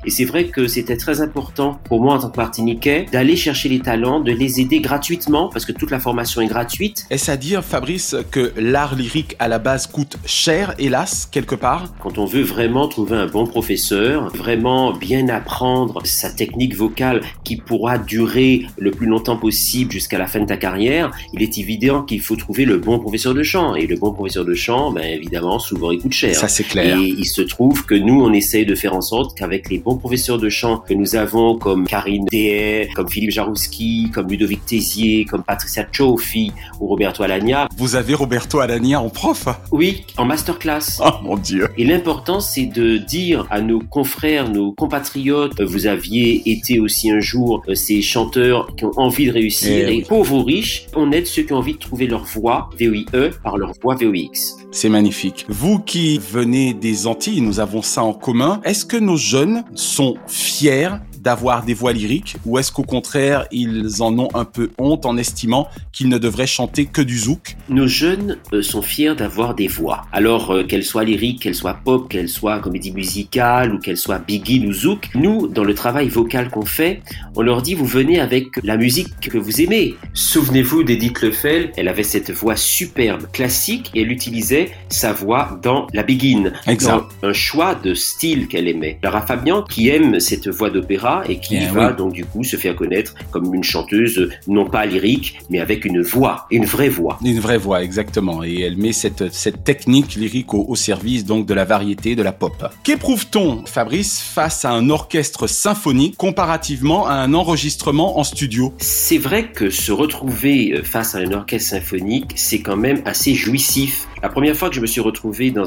Et 0.05 0.09
c'est 0.09 0.25
vrai 0.25 0.45
que 0.45 0.67
c'était 0.67 0.97
très 0.97 1.21
important 1.21 1.79
pour 1.85 2.01
moi 2.01 2.15
en 2.15 2.19
tant 2.19 2.29
que 2.29 2.37
Martiniquais 2.37 3.05
d'aller 3.11 3.35
chercher 3.35 3.69
les 3.69 3.79
talents, 3.79 4.19
de 4.19 4.31
les 4.31 4.59
aider 4.59 4.79
gratuitement 4.79 5.49
parce 5.49 5.65
que 5.65 5.71
toute 5.71 5.91
la 5.91 5.99
formation 5.99 6.41
est 6.41 6.47
gratuite. 6.47 7.05
Est-ce 7.09 7.31
à 7.31 7.37
dire, 7.37 7.63
Fabrice, 7.63 8.15
que 8.31 8.51
l'art 8.57 8.95
lyrique 8.95 9.35
à 9.39 9.47
la 9.47 9.59
base 9.59 9.87
coûte 9.87 10.17
cher, 10.25 10.75
hélas, 10.79 11.27
quelque 11.31 11.55
part? 11.55 11.93
Quand 12.01 12.17
on 12.17 12.25
veut 12.25 12.41
vraiment 12.41 12.87
trouver 12.87 13.17
un 13.17 13.27
bon 13.27 13.45
professeur, 13.45 14.29
vraiment 14.35 14.93
bien 14.93 15.29
apprendre 15.29 16.01
sa 16.05 16.29
technique 16.29 16.75
vocale 16.75 17.21
qui 17.43 17.57
pourra 17.57 17.97
durer 17.97 18.65
le 18.77 18.91
plus 18.91 19.07
longtemps 19.07 19.37
possible 19.37 19.91
jusqu'à 19.91 20.17
la 20.17 20.27
fin 20.27 20.39
de 20.39 20.45
ta 20.45 20.57
carrière, 20.57 21.11
il 21.33 21.41
est 21.41 21.57
évident 21.57 22.03
qu'il 22.03 22.21
faut 22.21 22.35
trouver 22.35 22.65
le 22.65 22.74
bon 22.77 22.99
professeur 22.99 23.33
de 23.33 23.43
chant. 23.43 23.75
Et 23.75 23.87
le 23.87 23.95
bon 23.95 24.11
professeur 24.11 24.45
de 24.45 24.53
chant, 24.53 24.91
ben 24.91 25.03
évidemment, 25.03 25.59
souvent 25.59 25.91
il 25.91 25.99
coûte 25.99 26.13
cher. 26.13 26.35
Ça 26.35 26.47
c'est 26.47 26.63
clair. 26.63 26.99
Et 26.99 27.07
il 27.17 27.25
se 27.25 27.41
trouve 27.41 27.85
que 27.85 27.95
nous, 27.95 28.21
on 28.21 28.33
essaye 28.33 28.65
de 28.65 28.75
faire 28.75 28.95
en 28.95 29.01
sorte 29.01 29.37
qu'avec 29.37 29.69
les 29.69 29.79
bons 29.79 29.97
professeurs 29.97 30.37
de 30.37 30.49
chant 30.49 30.77
que 30.77 30.93
nous 30.93 31.15
avons, 31.15 31.57
comme 31.57 31.87
Karine 31.87 32.25
Dehay, 32.31 32.89
comme 32.95 33.09
Philippe 33.09 33.31
Jarouski, 33.31 34.11
comme 34.13 34.27
Ludovic 34.27 34.65
Tézier, 34.65 35.25
comme 35.25 35.43
Patricia 35.43 35.85
Cioffi 35.91 36.51
ou 36.79 36.87
Roberto 36.87 37.23
Alagna, 37.23 37.67
Vous 37.77 37.95
avez 37.95 38.13
Roberto 38.13 38.59
Alagna 38.59 39.01
en 39.01 39.09
prof 39.09 39.47
oui, 39.71 40.03
en 40.17 40.25
masterclass. 40.25 40.99
Oh 40.99 41.09
mon 41.23 41.37
dieu 41.37 41.67
Et 41.77 41.83
l'important, 41.85 42.39
c'est 42.39 42.65
de 42.65 42.97
dire 42.97 43.45
à 43.49 43.61
nos 43.61 43.79
confrères, 43.79 44.49
nos 44.49 44.71
compatriotes, 44.71 45.59
euh, 45.59 45.65
vous 45.65 45.87
aviez 45.87 46.49
été 46.49 46.79
aussi 46.79 47.11
un 47.11 47.19
jour 47.19 47.63
euh, 47.67 47.75
ces 47.75 48.01
chanteurs 48.01 48.75
qui 48.75 48.85
ont 48.85 48.97
envie 48.97 49.27
de 49.27 49.31
réussir. 49.31 49.87
Eh 49.87 49.93
et 49.93 49.97
oui. 49.97 50.05
pauvres 50.07 50.35
ou 50.35 50.43
riches, 50.43 50.87
on 50.95 51.11
aide 51.11 51.27
ceux 51.27 51.43
qui 51.43 51.53
ont 51.53 51.57
envie 51.57 51.73
de 51.73 51.79
trouver 51.79 52.07
leur 52.07 52.27
voix 52.65 52.77
VOIE 52.79 53.31
par 53.43 53.57
leur 53.57 53.73
voix 53.81 53.95
VOX. 53.95 54.57
C'est 54.71 54.89
magnifique. 54.89 55.45
Vous 55.49 55.79
qui 55.79 56.17
venez 56.17 56.73
des 56.73 57.07
Antilles, 57.07 57.41
nous 57.41 57.59
avons 57.59 57.81
ça 57.81 58.03
en 58.03 58.13
commun. 58.13 58.61
Est-ce 58.63 58.85
que 58.85 58.97
nos 58.97 59.17
jeunes 59.17 59.63
sont 59.73 60.15
fiers 60.27 60.89
d'avoir 61.25 61.65
des 61.65 61.73
voix 61.73 61.91
lyriques 61.91 62.37
ou 62.45 62.57
est-ce 62.59 62.71
qu'au 62.71 62.83
contraire 62.83 63.47
ils 63.51 64.01
en 64.01 64.17
ont 64.19 64.29
un 64.35 64.45
peu 64.45 64.69
honte 64.77 65.05
en 65.05 65.17
estimant 65.17 65.67
qu'ils 65.91 66.07
ne 66.07 66.17
devraient 66.17 66.47
chanter 66.47 66.85
que 66.85 67.01
du 67.01 67.17
zouk? 67.17 67.57
Nos 67.67 67.87
jeunes 67.87 68.37
euh, 68.53 68.61
sont 68.61 68.83
fiers 68.83 69.15
d'avoir 69.15 69.55
des 69.55 69.67
voix. 69.67 70.05
Alors 70.11 70.51
euh, 70.51 70.63
qu'elles 70.63 70.83
soient 70.83 71.03
lyriques, 71.03 71.41
qu'elles 71.41 71.55
soient 71.55 71.79
pop, 71.83 72.07
qu'elles 72.07 72.29
soient 72.29 72.59
comédie 72.59 72.91
musicale 72.91 73.73
ou 73.73 73.79
qu'elles 73.79 73.97
soient 73.97 74.19
biggie 74.19 74.65
ou 74.67 74.71
zouk, 74.71 75.09
nous, 75.15 75.47
dans 75.47 75.63
le 75.63 75.73
travail 75.73 76.07
vocal 76.07 76.49
qu'on 76.49 76.65
fait, 76.65 77.01
on 77.35 77.41
leur 77.41 77.61
dit 77.61 77.73
vous 77.73 77.85
venez 77.85 78.19
avec 78.19 78.45
la 78.63 78.77
musique 78.77 79.07
que 79.19 79.37
vous 79.37 79.61
aimez. 79.61 79.95
Souvenez-vous 80.13 80.83
d'Edith 80.83 81.21
Lefel, 81.21 81.71
elle 81.75 81.87
avait 81.87 82.03
cette 82.03 82.31
voix 82.31 82.55
superbe, 82.55 83.27
classique, 83.31 83.91
et 83.95 84.01
elle 84.01 84.11
utilisait 84.11 84.71
sa 84.89 85.11
voix 85.11 85.59
dans 85.63 85.87
la 85.93 86.03
biguine, 86.03 86.53
Exact. 86.67 87.03
dans 87.21 87.29
un 87.29 87.33
choix 87.33 87.75
de 87.75 87.93
style 87.93 88.47
qu'elle 88.47 88.67
aimait. 88.67 88.99
Lara 89.01 89.25
Fabian, 89.25 89.63
qui 89.63 89.89
aime 89.89 90.19
cette 90.19 90.47
voix 90.47 90.69
d'opéra 90.69 91.14
et 91.27 91.39
qui 91.39 91.57
Bien, 91.57 91.71
va 91.71 91.89
oui. 91.89 91.95
donc 91.97 92.13
du 92.13 92.25
coup 92.25 92.43
se 92.43 92.57
faire 92.57 92.75
connaître 92.75 93.13
comme 93.31 93.53
une 93.53 93.63
chanteuse 93.63 94.29
non 94.47 94.65
pas 94.69 94.85
lyrique, 94.85 95.39
mais 95.49 95.59
avec 95.59 95.85
une 95.85 96.01
voix, 96.01 96.45
une 96.51 96.65
vraie 96.65 96.89
voix. 96.89 97.17
Une 97.23 97.39
vraie 97.39 97.57
voix, 97.57 97.83
exactement. 97.83 98.43
Et 98.43 98.61
elle 98.61 98.77
met 98.77 98.93
cette, 98.93 99.33
cette 99.33 99.63
technique 99.63 100.15
lyrique 100.15 100.53
au, 100.53 100.65
au 100.67 100.75
service 100.75 101.25
donc 101.25 101.45
de 101.45 101.53
la 101.53 101.65
variété, 101.65 102.15
de 102.15 102.23
la 102.23 102.31
pop. 102.31 102.65
Qu'éprouve-t-on, 102.83 103.65
Fabrice, 103.65 104.21
face 104.21 104.65
à 104.65 104.71
un 104.71 104.89
orchestre 104.89 105.47
symphonique 105.47 106.17
comparativement 106.17 107.07
à 107.07 107.13
un 107.13 107.33
enregistrement 107.33 108.19
en 108.19 108.23
studio? 108.23 108.73
C'est 108.77 109.17
vrai 109.17 109.51
que 109.51 109.69
se 109.69 109.91
retrouver 109.91 110.73
euh, 110.73 110.83
face 110.83 111.15
à 111.15 111.19
un 111.19 111.31
orchestre 111.31 111.69
symphonique, 111.71 112.31
c'est 112.35 112.59
quand 112.61 112.77
même 112.77 113.01
assez 113.05 113.33
jouissif. 113.33 114.07
La 114.21 114.29
première 114.29 114.55
fois 114.55 114.69
que 114.69 114.75
je 114.75 114.81
me 114.81 114.87
suis 114.87 115.01
retrouvé 115.01 115.51
dans 115.51 115.65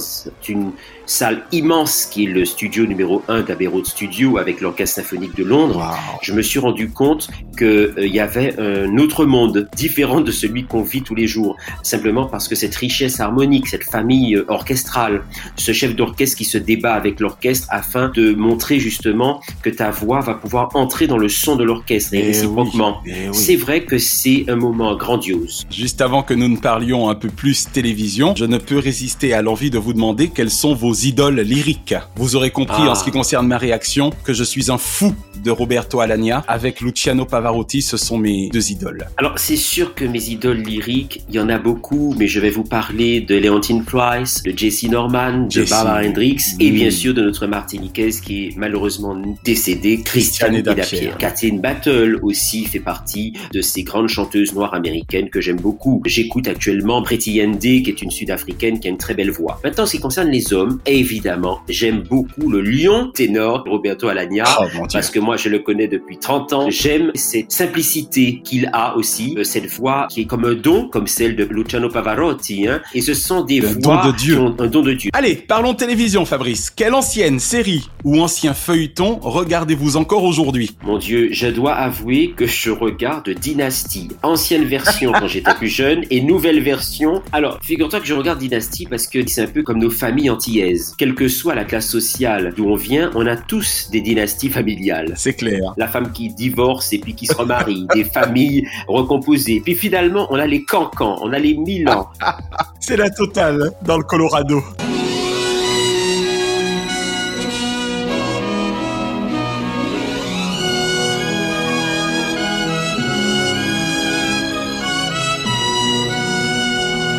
une 0.49 0.73
salle 1.09 1.43
immense 1.53 2.05
qui 2.05 2.25
est 2.25 2.29
le 2.29 2.45
studio 2.45 2.85
numéro 2.87 3.23
1 3.29 3.43
d'Abbey 3.43 3.67
Road 3.67 3.87
Studio 3.87 4.37
avec 4.37 4.61
l'orchestre 4.61 4.97
symphonique 4.97 5.35
de 5.37 5.43
Londres, 5.45 5.97
je 6.23 6.35
me 6.35 6.43
suis 6.43 6.59
rendu 6.59 6.91
compte 6.91 7.29
qu'il 7.57 7.95
y 7.99 8.21
avait 8.21 8.55
un 8.61 8.99
autre 8.99 9.25
monde 9.25 9.69
différent 9.77 10.21
de 10.21 10.31
celui 10.31 10.65
qu'on 10.65 10.83
vit 10.83 11.03
tous 11.03 11.15
les 11.15 11.27
jours. 11.27 11.57
Simplement 11.83 12.27
parce 12.27 12.47
que 12.47 12.55
cette 12.55 12.77
richesse 12.77 13.21
harmonique, 13.21 13.69
cette 13.69 13.85
famille 13.85 14.37
euh, 14.37 14.45
orchestrale, 14.49 15.23
ce 15.57 15.73
chef 15.73 15.97
d'orchestre 15.97 16.37
qui 16.37 16.45
se 16.45 16.59
débat 16.59 16.93
avec 16.93 17.21
l'orchestre 17.21 17.67
afin 17.71 18.11
de 18.15 18.33
montrer 18.35 18.79
justement 18.79 19.41
que 19.62 19.71
ta 19.71 19.91
voix 19.91 20.21
va 20.21 20.35
pouvoir 20.35 20.69
entrer 20.75 21.07
dans 21.07 21.19
le 21.19 21.31
son 21.31 21.57
de 21.57 21.65
l'orchestre 21.65 22.12
et 22.15 22.19
Eh 22.19 22.27
réciproquement. 22.27 23.00
oui, 23.07 23.12
eh 23.17 23.29
oui. 23.29 23.35
C'est 23.35 23.57
vrai 23.57 23.85
que 23.85 23.97
c'est 23.97 24.45
un 24.49 24.57
moment 24.57 24.95
grandiose. 24.95 25.67
Juste 25.71 26.03
avant 26.03 26.23
que 26.23 26.35
nous 26.35 26.49
ne 26.49 26.59
parlions 26.59 27.09
un 27.09 27.15
peu 27.15 27.29
plus 27.29 27.67
télévision, 27.73 28.35
je 28.37 28.45
ne 28.45 28.59
peux 28.59 28.79
résister 28.79 29.33
à 29.33 29.41
l'envie 29.41 29.71
de 29.71 29.79
vous 29.79 29.95
demander 29.95 30.29
quelles 30.29 30.50
sont 30.50 30.75
vos 30.75 30.98
idoles 31.07 31.40
lyriques. 31.40 31.95
Vous 32.17 32.37
aurez 32.37 32.50
compris 32.50 32.83
Ah. 32.87 32.90
en 32.90 32.95
ce 32.95 33.05
qui 33.05 33.11
concerne 33.11 33.47
ma 33.47 33.59
réaction 33.59 34.11
que 34.25 34.33
je 34.33 34.45
suis 34.45 34.71
un 34.71 34.78
fou 34.78 35.14
de 35.45 35.50
Roberto 35.50 36.00
Alagna 36.00 36.45
avec 36.49 36.81
Luciano 36.81 37.25
Pavarotti, 37.25 37.83
ce 37.83 37.97
sont 37.97 38.19
mes 38.19 38.49
deux 38.50 38.71
idoles. 38.71 39.07
Alors 39.17 39.38
c'est 39.38 39.57
sûr 39.57 39.95
que 39.95 40.05
mes 40.05 40.28
idoles 40.31 40.59
lyriques, 40.62 41.23
il 41.28 41.37
y 41.37 41.40
en 41.40 41.49
a 41.49 41.59
beaucoup, 41.59 42.14
mais 42.19 42.26
je 42.26 42.40
vais 42.40 42.50
vous 42.50 42.64
parler 42.64 43.21
de 43.21 43.37
Leontine 43.37 43.85
Price, 43.85 44.43
de 44.43 44.52
Jesse 44.57 44.85
Norman, 44.85 45.45
de 45.47 45.50
Jessie. 45.50 45.71
Barbara 45.71 46.02
Hendricks 46.05 46.43
et 46.61 46.71
Mm. 46.71 46.75
bien 46.75 46.90
sûr 46.90 47.14
de 47.14 47.23
notre 47.23 47.47
Martiniquaise 47.47 48.21
qui 48.21 48.47
est 48.47 48.57
malheureusement 48.57 49.17
décédée, 49.45 50.00
Christiane 50.02 50.55
Edapierre. 50.57 51.17
Kathleen 51.19 51.61
Battle 51.61 52.19
aussi 52.23 52.64
fait 52.64 52.81
partie 52.81 53.33
de 53.52 53.61
ces 53.62 53.83
grandes 53.83 54.09
chanteuses 54.09 54.52
noires 54.55 54.75
américaines 54.75 55.31
que 55.31 55.40
j'aime 55.40 55.61
beaucoup. 55.61 56.02
J'écoute 56.07 56.49
actuellement 56.49 57.02
Pretty 57.02 57.33
Yende 57.33 57.59
qui 57.61 57.85
est 57.88 58.02
une 58.02 58.11
sud-africaine 58.11 58.78
qui 58.81 58.88
a 58.88 58.90
une 58.90 58.99
très 58.99 59.14
belle 59.14 59.31
voix. 59.31 59.61
Maintenant, 59.64 59.85
en 59.85 59.87
ce 59.87 59.93
qui 59.97 60.00
concerne 60.00 60.28
les 60.28 60.52
hommes, 60.52 60.81
évidemment, 60.88 61.61
j'aime 61.68 62.02
beaucoup 62.02 62.49
le 62.50 62.61
lion 62.61 63.11
ténor 63.12 63.64
Roberto 63.66 64.09
Alagna 64.09 64.45
Oh 64.61 64.64
mon 64.75 64.87
Dieu. 64.87 64.88
parce 64.92 65.11
que 65.11 65.18
moi 65.18 65.37
je 65.37 65.49
le 65.49 65.59
connais 65.61 65.88
depuis 65.88 66.18
30 66.18 66.52
ans. 66.52 66.71
J'aime 66.71 67.11
cette 67.14 67.52
simplicité 67.52 68.40
qu'il 68.45 68.68
a 68.73 68.97
aussi, 68.97 69.35
euh, 69.38 69.45
cette 69.45 69.66
voix 69.66 70.07
qui 70.11 70.23
est 70.23 70.25
comme 70.25 70.45
un 70.45 70.54
don, 70.54 70.88
comme 70.88 71.07
celle 71.07 71.37
de 71.37 71.45
Luciano 71.45 71.88
Pavarotti. 71.88 72.66
Hein. 72.68 72.80
Et 72.95 73.00
ce 73.00 73.14
sont 73.14 73.42
des 73.45 73.59
Un 73.64 73.73
voix 73.80 74.02
don 74.02 74.11
de 74.11 74.16
Dieu. 74.16 74.35
qui 74.35 74.40
ont 74.40 74.57
un 74.59 74.66
don 74.66 74.83
de 74.83 74.92
Dieu. 74.95 75.11
Allez, 75.12 75.35
parlons 75.37 75.75
télévision, 75.75 76.25
Fabrice. 76.25 76.71
Quelle 76.71 76.95
ancienne 76.95 77.38
série 77.38 77.88
ou 78.04 78.21
ancien 78.21 78.54
feuilleton 78.54 79.18
regardez-vous 79.23 79.97
encore 79.97 80.25
aujourd'hui? 80.25 80.71
Mon 80.85 80.99
Dieu, 80.99 81.28
je 81.33 81.47
dois 81.49 81.75
avouer 81.75 82.33
que 82.37 82.47
je 82.47 82.71
regarde 82.71 83.28
Dynasty. 83.30 84.09
Ancienne 84.23 84.64
version 84.64 85.12
quand 85.12 85.26
j'étais 85.28 85.54
plus 85.54 85.68
jeune 85.68 86.04
et 86.11 86.21
nouvelle 86.21 86.61
version. 86.62 87.23
Alors, 87.33 87.59
figure-toi 87.62 88.00
que 88.00 88.07
je 88.07 88.14
regarde 88.14 88.38
Dynasty 88.38 88.87
parce 88.87 89.07
que 89.07 89.26
c'est 89.26 89.42
un 89.42 89.47
peu 89.47 89.62
comme 89.62 89.78
nos 89.78 89.90
familles 89.90 90.30
antillaises. 90.30 90.77
Quelle 90.97 91.14
que 91.14 91.28
soit 91.28 91.54
la 91.54 91.64
classe 91.64 91.88
sociale 91.88 92.52
d'où 92.56 92.68
on 92.68 92.76
vient, 92.76 93.11
on 93.14 93.26
a 93.26 93.37
tous 93.37 93.88
des 93.90 94.00
dynasties 94.00 94.50
familiales. 94.50 95.12
C'est 95.16 95.35
clair. 95.35 95.75
La 95.76 95.88
femme 95.88 96.12
qui 96.12 96.28
divorce 96.28 96.92
et 96.92 96.99
puis 96.99 97.14
qui 97.14 97.26
se 97.26 97.35
remarie, 97.35 97.87
des 97.94 98.04
familles 98.04 98.66
recomposées. 98.87 99.61
Puis 99.64 99.75
finalement, 99.75 100.26
on 100.30 100.37
a 100.37 100.47
les 100.47 100.64
cancans, 100.64 101.18
on 101.23 101.32
a 101.32 101.38
les 101.38 101.54
Milan. 101.54 102.08
C'est 102.80 102.97
la 102.97 103.11
totale 103.11 103.73
dans 103.82 103.99
le 103.99 104.04
Colorado. 104.04 104.62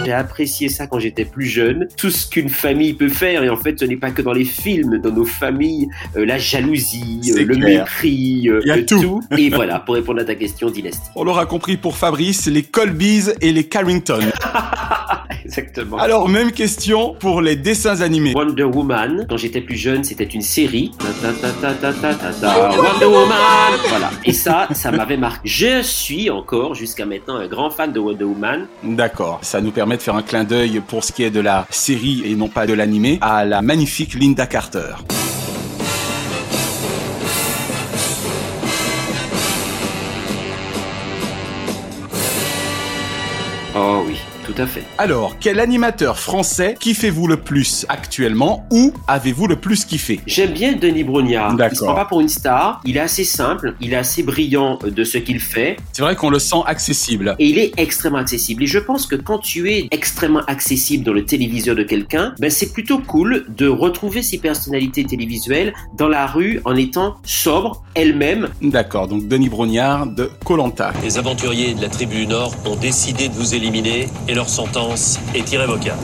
J'ai 0.09 0.15
apprécié 0.15 0.69
ça 0.69 0.87
quand 0.87 0.97
j'étais 0.97 1.23
plus 1.23 1.45
jeune. 1.45 1.87
Tout 1.95 2.09
ce 2.09 2.27
qu'une 2.27 2.49
famille 2.49 2.95
peut 2.95 3.09
faire, 3.09 3.43
et 3.43 3.49
en 3.49 3.57
fait, 3.57 3.79
ce 3.79 3.85
n'est 3.85 3.95
pas 3.95 4.09
que 4.09 4.23
dans 4.23 4.33
les 4.33 4.43
films, 4.43 4.97
dans 4.97 5.11
nos 5.11 5.23
familles, 5.23 5.87
euh, 6.17 6.25
la 6.25 6.39
jalousie, 6.39 7.21
euh, 7.29 7.45
le 7.45 7.55
mépris, 7.55 8.49
euh, 8.49 8.59
Il 8.63 8.69
y 8.69 8.71
a 8.71 8.77
le 8.77 8.87
tout. 8.87 9.21
Et 9.37 9.49
voilà, 9.55 9.77
pour 9.77 9.93
répondre 9.93 10.19
à 10.19 10.23
ta 10.25 10.33
question, 10.33 10.71
Dynasty. 10.71 11.11
On 11.15 11.23
l'aura 11.23 11.45
compris 11.45 11.77
pour 11.77 11.95
Fabrice, 11.95 12.47
les 12.47 12.63
Colbys 12.63 13.35
et 13.39 13.51
les 13.51 13.65
Carrington. 13.65 14.17
Exactement. 15.49 15.97
Alors, 15.97 16.29
même 16.29 16.51
question 16.51 17.15
pour 17.19 17.41
les 17.41 17.55
dessins 17.55 18.01
animés. 18.01 18.33
Wonder 18.35 18.65
Woman, 18.65 19.25
quand 19.27 19.37
j'étais 19.37 19.61
plus 19.61 19.77
jeune, 19.77 20.03
c'était 20.03 20.23
une 20.23 20.43
série. 20.43 20.91
Ta, 20.99 21.33
ta, 21.33 21.73
ta, 21.73 22.71
Wonder 22.77 23.05
Woman 23.05 23.79
Voilà. 23.87 24.11
Et 24.25 24.33
ça, 24.33 24.67
ça 24.73 24.91
m'avait 24.91 25.17
marqué. 25.17 25.41
Je 25.43 25.81
suis 25.81 26.29
encore, 26.29 26.75
jusqu'à 26.75 27.07
maintenant, 27.07 27.37
un 27.37 27.47
grand 27.47 27.71
fan 27.71 27.91
de 27.91 27.99
Wonder 27.99 28.25
Woman. 28.25 28.67
D'accord, 28.83 29.39
ça 29.41 29.59
nous 29.59 29.71
permet 29.71 29.97
de 29.97 30.03
faire 30.03 30.15
un 30.15 30.21
clin 30.21 30.43
d'œil 30.43 30.81
pour 30.87 31.03
ce 31.03 31.11
qui 31.11 31.23
est 31.23 31.31
de 31.31 31.39
la 31.39 31.65
série 31.71 32.21
et 32.25 32.35
non 32.35 32.47
pas 32.47 32.67
de 32.67 32.73
l'animé 32.73 33.17
à 33.21 33.43
la 33.43 33.63
magnifique 33.63 34.13
Linda 34.13 34.45
Carter. 34.45 34.97
Oh 43.75 44.03
oui, 44.05 44.18
à 44.59 44.67
fait. 44.67 44.83
Alors, 44.97 45.37
quel 45.39 45.59
animateur 45.59 46.19
français 46.19 46.75
kiffez-vous 46.79 47.27
le 47.27 47.37
plus 47.37 47.85
actuellement 47.89 48.67
ou 48.71 48.93
avez-vous 49.07 49.47
le 49.47 49.55
plus 49.55 49.85
kiffé? 49.85 50.19
J'aime 50.25 50.51
bien 50.51 50.73
Denis 50.73 51.03
Brognard. 51.03 51.55
D'accord. 51.55 51.73
Il 51.73 51.77
se 51.77 51.83
prend 51.83 51.95
pas 51.95 52.05
pour 52.05 52.21
une 52.21 52.29
star. 52.29 52.81
Il 52.85 52.97
est 52.97 53.01
assez 53.01 53.23
simple. 53.23 53.75
Il 53.81 53.93
est 53.93 53.97
assez 53.97 54.23
brillant 54.23 54.79
de 54.83 55.03
ce 55.03 55.17
qu'il 55.17 55.39
fait. 55.39 55.77
C'est 55.93 56.01
vrai 56.01 56.15
qu'on 56.15 56.29
le 56.29 56.39
sent 56.39 56.61
accessible. 56.65 57.35
Et 57.39 57.47
il 57.47 57.57
est 57.57 57.73
extrêmement 57.77 58.19
accessible. 58.19 58.63
Et 58.63 58.67
je 58.67 58.79
pense 58.79 59.05
que 59.05 59.15
quand 59.15 59.39
tu 59.39 59.71
es 59.71 59.87
extrêmement 59.91 60.43
accessible 60.47 61.03
dans 61.03 61.13
le 61.13 61.25
téléviseur 61.25 61.75
de 61.75 61.83
quelqu'un, 61.83 62.33
ben 62.39 62.49
c'est 62.49 62.73
plutôt 62.73 62.99
cool 62.99 63.45
de 63.49 63.67
retrouver 63.67 64.21
ces 64.21 64.37
personnalités 64.37 65.03
télévisuelles 65.03 65.73
dans 65.97 66.07
la 66.07 66.25
rue 66.25 66.61
en 66.65 66.75
étant 66.75 67.15
sobre, 67.23 67.83
elles-mêmes. 67.93 68.49
D'accord, 68.61 69.07
donc 69.07 69.27
Denis 69.27 69.49
Brognard 69.49 70.07
de 70.07 70.29
Colanta. 70.43 70.91
Les 71.03 71.17
aventuriers 71.17 71.73
de 71.73 71.81
la 71.81 71.89
tribu 71.89 72.25
Nord 72.27 72.53
ont 72.65 72.75
décidé 72.75 73.29
de 73.29 73.33
vous 73.33 73.55
éliminer 73.55 74.07
et 74.27 74.33
leur 74.33 74.48
sentence 74.49 75.19
est 75.33 75.51
irrévocable. 75.53 75.99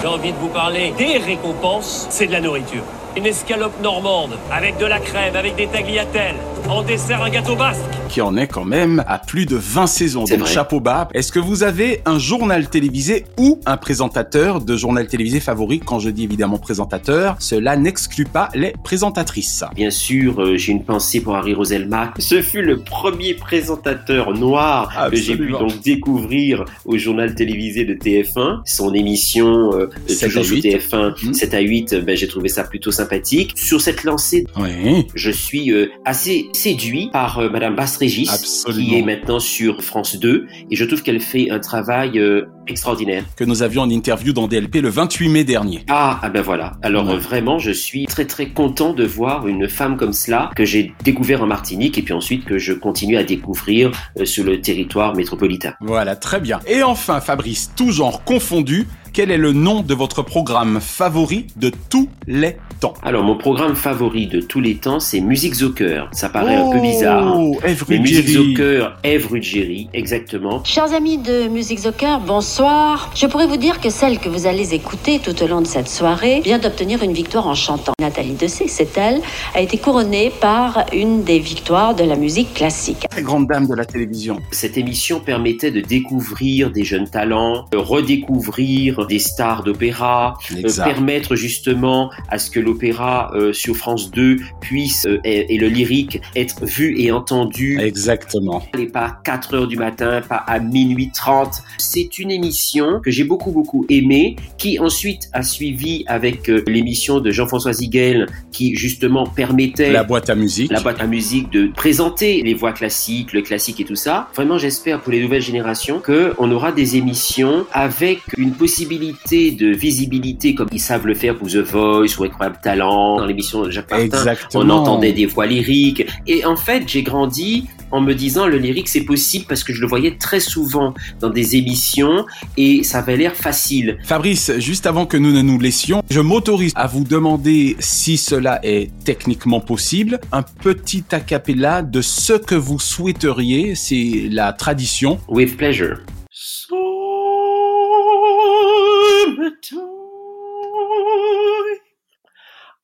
J'ai 0.00 0.08
envie 0.08 0.32
de 0.32 0.38
vous 0.38 0.48
parler 0.48 0.92
des 0.98 1.18
récompenses, 1.18 2.06
c'est 2.10 2.26
de 2.26 2.32
la 2.32 2.40
nourriture. 2.40 2.82
Une 3.16 3.26
escalope 3.26 3.80
normande, 3.80 4.36
avec 4.50 4.78
de 4.78 4.86
la 4.86 4.98
crème, 4.98 5.36
avec 5.36 5.54
des 5.56 5.66
tagliatelles, 5.68 6.36
en 6.68 6.82
dessert 6.82 7.22
un 7.22 7.30
gâteau 7.30 7.54
basque. 7.56 7.80
qui 8.08 8.20
en 8.20 8.36
est 8.36 8.46
quand 8.46 8.64
même 8.64 9.04
à 9.08 9.18
plus 9.18 9.46
de 9.46 9.56
20 9.56 9.86
saisons. 9.88 10.24
Donc 10.24 10.38
vrai. 10.38 10.50
chapeau 10.50 10.80
bas. 10.80 11.08
Est-ce 11.12 11.32
que 11.32 11.38
vous 11.40 11.62
avez 11.64 12.00
un 12.06 12.18
journal 12.18 12.68
télévisé 12.68 13.24
ou 13.36 13.60
un 13.66 13.76
présentateur 13.76 14.60
de 14.60 14.76
journal 14.76 15.06
télévisé 15.08 15.40
favori? 15.40 15.80
Quand 15.80 15.98
je 15.98 16.10
dis 16.10 16.24
évidemment 16.24 16.58
présentateur, 16.58 17.36
cela 17.40 17.76
n'exclut 17.76 18.24
pas 18.24 18.48
les 18.54 18.72
présentatrices. 18.84 19.64
Bien 19.74 19.90
sûr, 19.90 20.40
euh, 20.40 20.56
j'ai 20.56 20.72
une 20.72 20.84
pensée 20.84 21.20
pour 21.20 21.34
Harry 21.36 21.52
Roselmack. 21.54 22.14
Ce 22.20 22.40
fut 22.42 22.62
le 22.62 22.78
premier 22.78 23.34
présentateur 23.34 24.32
noir 24.34 25.08
que 25.10 25.16
j'ai 25.16 25.36
pu 25.36 25.50
donc 25.50 25.80
découvrir 25.82 26.64
au 26.84 26.96
journal 26.96 27.34
télévisé 27.34 27.84
de 27.84 27.94
TF1. 27.94 28.60
Son 28.64 28.94
émission, 28.94 29.72
euh, 29.74 29.90
7 30.08 30.28
toujours 30.28 30.40
à 30.42 30.44
sur 30.44 30.56
8. 30.56 30.62
TF1, 30.62 31.14
Mhm. 31.24 31.34
7 31.34 31.54
à 31.54 31.60
8, 31.60 31.92
euh, 31.92 32.00
ben, 32.02 32.16
j'ai 32.16 32.28
trouvé 32.28 32.48
ça 32.48 32.62
plutôt 32.64 32.92
sympathique. 32.92 33.52
Sur 33.56 33.80
cette 33.80 34.04
lancée 34.04 34.46
Oui. 34.58 35.06
je 35.14 35.30
suis 35.30 35.72
euh, 35.72 35.88
assez 36.04 36.48
séduit 36.56 37.10
par 37.12 37.38
euh, 37.38 37.48
Madame 37.50 37.74
Basse-Régis, 37.76 38.30
Absolument. 38.32 38.88
qui 38.88 38.98
est 38.98 39.02
maintenant 39.02 39.38
sur 39.38 39.82
France 39.84 40.16
2, 40.16 40.46
et 40.70 40.76
je 40.76 40.84
trouve 40.84 41.02
qu'elle 41.02 41.20
fait 41.20 41.50
un 41.50 41.58
travail 41.60 42.18
euh, 42.18 42.46
extraordinaire. 42.66 43.24
Que 43.36 43.44
nous 43.44 43.62
avions 43.62 43.82
en 43.82 43.90
interview 43.90 44.32
dans 44.32 44.48
DLP 44.48 44.76
le 44.80 44.88
28 44.88 45.28
mai 45.28 45.44
dernier. 45.44 45.84
Ah, 45.88 46.18
ah 46.22 46.28
ben 46.30 46.42
voilà. 46.42 46.72
Alors 46.82 47.06
Ouais. 47.06 47.14
euh, 47.14 47.18
vraiment, 47.18 47.58
je 47.58 47.70
suis 47.70 48.06
très 48.06 48.24
très 48.24 48.48
content 48.48 48.92
de 48.92 49.04
voir 49.04 49.46
une 49.46 49.68
femme 49.68 49.96
comme 49.96 50.12
cela 50.12 50.50
que 50.56 50.64
j'ai 50.64 50.92
découvert 51.04 51.42
en 51.42 51.46
Martinique 51.46 51.98
et 51.98 52.02
puis 52.02 52.14
ensuite 52.14 52.44
que 52.44 52.58
je 52.58 52.72
continue 52.72 53.16
à 53.16 53.22
découvrir 53.22 53.92
euh, 54.18 54.24
sur 54.24 54.44
le 54.44 54.60
territoire 54.60 55.14
métropolitain. 55.14 55.74
Voilà, 55.80 56.16
très 56.16 56.40
bien. 56.40 56.58
Et 56.66 56.82
enfin, 56.82 57.20
Fabrice, 57.20 57.70
tout 57.76 57.92
genre 57.92 58.24
confondu, 58.24 58.86
quel 59.16 59.30
est 59.30 59.38
le 59.38 59.54
nom 59.54 59.80
de 59.80 59.94
votre 59.94 60.20
programme 60.20 60.78
favori 60.78 61.46
de 61.56 61.72
tous 61.88 62.10
les 62.26 62.58
temps? 62.80 62.92
Alors 63.02 63.24
mon 63.24 63.34
programme 63.34 63.74
favori 63.74 64.26
de 64.26 64.42
tous 64.42 64.60
les 64.60 64.74
temps, 64.74 65.00
c'est 65.00 65.20
Musique 65.20 65.54
au 65.62 65.70
cœur. 65.70 66.10
Ça 66.12 66.28
paraît 66.28 66.56
un 66.56 66.70
peu 66.70 66.78
bizarre. 66.80 67.26
hein. 67.26 67.34
Oh, 67.38 67.58
Mais 67.88 67.98
Musique 67.98 68.38
au 68.38 68.54
cœur, 68.54 68.98
Ève 69.04 69.26
Ruggieri, 69.28 69.88
exactement. 69.94 70.62
Chers 70.64 70.92
amis 70.92 71.16
de 71.16 71.48
Musique 71.48 71.78
Zocker, 71.78 72.18
bonsoir. 72.26 73.10
Je 73.14 73.26
pourrais 73.26 73.46
vous 73.46 73.56
dire 73.56 73.80
que 73.80 73.88
celle 73.88 74.18
que 74.18 74.28
vous 74.28 74.46
allez 74.46 74.74
écouter 74.74 75.18
tout 75.18 75.42
au 75.42 75.46
long 75.46 75.62
de 75.62 75.66
cette 75.66 75.88
soirée 75.88 76.42
vient 76.42 76.58
d'obtenir 76.58 77.02
une 77.02 77.14
victoire 77.14 77.46
en 77.46 77.54
chantant. 77.54 77.92
Nathalie 77.98 78.34
Dessay, 78.34 78.68
c'est 78.68 78.98
elle, 78.98 79.22
a 79.54 79.62
été 79.62 79.78
couronnée 79.78 80.30
par 80.42 80.84
une 80.92 81.24
des 81.24 81.38
victoires 81.38 81.94
de 81.94 82.04
la 82.04 82.16
musique 82.16 82.52
classique. 82.52 83.06
Très 83.10 83.22
grande 83.22 83.46
dame 83.46 83.66
de 83.66 83.74
la 83.74 83.86
télévision. 83.86 84.40
Cette 84.50 84.76
émission 84.76 85.20
permettait 85.20 85.70
de 85.70 85.80
découvrir 85.80 86.70
des 86.70 86.84
jeunes 86.84 87.08
talents, 87.08 87.64
de 87.72 87.78
redécouvrir 87.78 89.05
des 89.06 89.18
stars 89.18 89.62
d'opéra, 89.62 90.34
euh, 90.52 90.84
permettre 90.84 91.36
justement 91.36 92.10
à 92.28 92.38
ce 92.38 92.50
que 92.50 92.60
l'opéra 92.60 93.30
euh, 93.34 93.52
sur 93.52 93.76
France 93.76 94.10
2 94.10 94.36
puisse 94.60 95.06
euh, 95.06 95.20
et, 95.24 95.54
et 95.54 95.58
le 95.58 95.68
lyrique 95.68 96.20
être 96.34 96.64
vu 96.64 96.98
et 97.00 97.12
entendu. 97.12 97.78
Exactement. 97.80 98.62
Et 98.78 98.86
pas 98.86 99.06
à 99.06 99.20
4 99.24 99.54
heures 99.54 99.66
du 99.66 99.76
matin, 99.76 100.20
pas 100.28 100.36
à 100.36 100.58
minuit 100.58 101.10
30. 101.14 101.62
C'est 101.78 102.18
une 102.18 102.30
émission 102.30 103.00
que 103.00 103.10
j'ai 103.10 103.24
beaucoup 103.24 103.52
beaucoup 103.52 103.86
aimée, 103.88 104.36
qui 104.58 104.78
ensuite 104.78 105.28
a 105.32 105.42
suivi 105.42 106.04
avec 106.06 106.48
l'émission 106.66 107.20
de 107.20 107.30
Jean-François 107.30 107.72
Ziguel, 107.72 108.26
qui 108.52 108.74
justement 108.76 109.26
permettait 109.26 109.92
La 109.92 110.04
boîte 110.04 110.30
à 110.30 110.34
musique. 110.34 110.70
la 110.70 110.80
boîte 110.80 111.00
à 111.00 111.06
musique 111.06 111.50
de 111.50 111.68
présenter 111.68 112.42
les 112.42 112.54
voix 112.54 112.72
classiques, 112.72 113.32
le 113.32 113.42
classique 113.42 113.80
et 113.80 113.84
tout 113.84 113.96
ça. 113.96 114.28
Vraiment, 114.34 114.58
j'espère 114.58 115.00
pour 115.00 115.12
les 115.12 115.22
nouvelles 115.22 115.42
générations 115.42 116.00
que 116.00 116.34
on 116.38 116.50
aura 116.50 116.72
des 116.72 116.96
émissions 116.96 117.66
avec 117.72 118.20
une 118.36 118.52
possibilité 118.52 118.95
de 118.98 119.74
visibilité 119.74 120.54
comme 120.54 120.68
ils 120.72 120.80
savent 120.80 121.06
le 121.06 121.14
faire 121.14 121.36
pour 121.36 121.48
The 121.48 121.56
Voice 121.56 122.18
ou 122.18 122.24
Incroyable 122.24 122.58
Talent. 122.62 123.18
Dans 123.18 123.26
l'émission 123.26 123.62
de 123.62 123.70
Jacques 123.70 123.90
Martin, 123.90 124.34
on 124.54 124.68
entendait 124.70 125.12
des 125.12 125.26
voix 125.26 125.46
lyriques. 125.46 126.06
Et 126.26 126.44
en 126.44 126.56
fait, 126.56 126.84
j'ai 126.86 127.02
grandi 127.02 127.66
en 127.92 128.00
me 128.00 128.14
disant 128.14 128.46
le 128.46 128.58
lyrique 128.58 128.88
c'est 128.88 129.04
possible 129.04 129.44
parce 129.48 129.62
que 129.62 129.72
je 129.72 129.80
le 129.80 129.86
voyais 129.86 130.16
très 130.18 130.40
souvent 130.40 130.92
dans 131.20 131.30
des 131.30 131.54
émissions 131.56 132.26
et 132.56 132.82
ça 132.82 132.98
avait 132.98 133.16
l'air 133.16 133.34
facile. 133.34 133.98
Fabrice, 134.04 134.52
juste 134.58 134.86
avant 134.86 135.06
que 135.06 135.16
nous 135.16 135.32
ne 135.32 135.42
nous 135.42 135.58
laissions, 135.58 136.02
je 136.10 136.20
m'autorise 136.20 136.72
à 136.74 136.86
vous 136.86 137.04
demander 137.04 137.76
si 137.78 138.16
cela 138.16 138.60
est 138.64 138.90
techniquement 139.04 139.60
possible. 139.60 140.20
Un 140.32 140.42
petit 140.42 141.04
acapella 141.12 141.82
de 141.82 142.00
ce 142.00 142.32
que 142.32 142.54
vous 142.54 142.78
souhaiteriez, 142.78 143.74
c'est 143.74 144.28
la 144.30 144.52
tradition. 144.52 145.18
With 145.28 145.56
pleasure. 145.56 145.98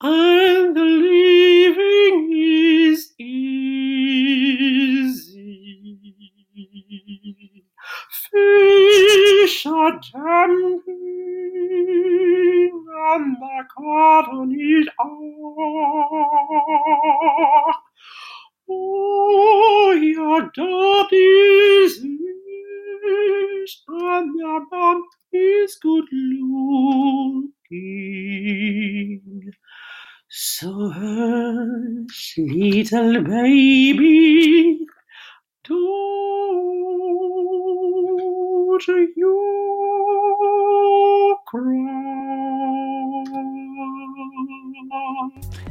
And 0.03 0.75
the 0.75 0.81
living 0.81 2.31
is 2.33 3.13
easy. 3.19 3.45
Fish 8.31 9.65
are 9.67 9.99
jumping, 9.99 10.87
and 13.11 13.37
the 13.37 13.63
cotton 13.77 14.51
is 14.59 14.87
on. 14.99 15.92
So 30.63 30.73
hush, 30.91 32.35
little 32.39 33.23
baby, 33.23 34.87
don't 35.65 36.07
you 39.17 39.35
cry. 41.47 41.92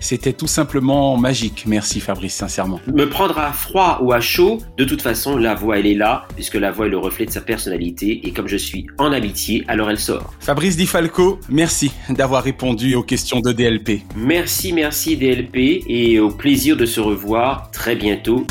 C'était 0.02 0.32
tout 0.32 0.49
simplement 0.49 1.16
magique. 1.16 1.62
Merci 1.64 2.00
Fabrice, 2.00 2.35
sincèrement. 2.35 2.80
Me 2.92 3.09
prendre 3.09 3.38
à 3.38 3.52
froid 3.52 4.00
ou 4.02 4.12
à 4.12 4.21
chaud, 4.21 4.59
de 4.76 4.85
toute 4.85 5.00
façon, 5.00 5.37
la 5.37 5.54
voix, 5.54 5.78
elle 5.78 5.87
est 5.87 5.94
là, 5.94 6.26
puisque 6.35 6.56
la 6.56 6.73
voix 6.73 6.87
est 6.87 6.90
le 6.90 6.99
reflet 6.99 7.25
de 7.25 7.30
sa 7.30 7.40
personnalité, 7.40 8.21
et 8.26 8.32
comme 8.32 8.49
je 8.49 8.56
suis 8.56 8.88
en 8.99 9.12
amitié, 9.12 9.64
alors 9.68 9.90
elle 9.90 10.00
sort. 10.00 10.35
Fabrice 10.40 10.76
Di 10.76 10.87
Falco, 10.87 11.38
merci 11.49 11.92
d'avoir 12.09 12.42
répondu 12.42 12.97
aux 12.97 13.04
questions 13.04 13.38
de 13.38 13.52
DLP. 13.52 14.02
Merci, 14.16 14.73
merci 14.73 15.16
DLP, 15.16 15.85
et 15.87 16.18
au 16.18 16.30
plaisir 16.30 16.76
de 16.76 16.85
se 16.85 17.00
revoir 17.00 17.71
très 17.71 17.94
bientôt. 17.94 18.44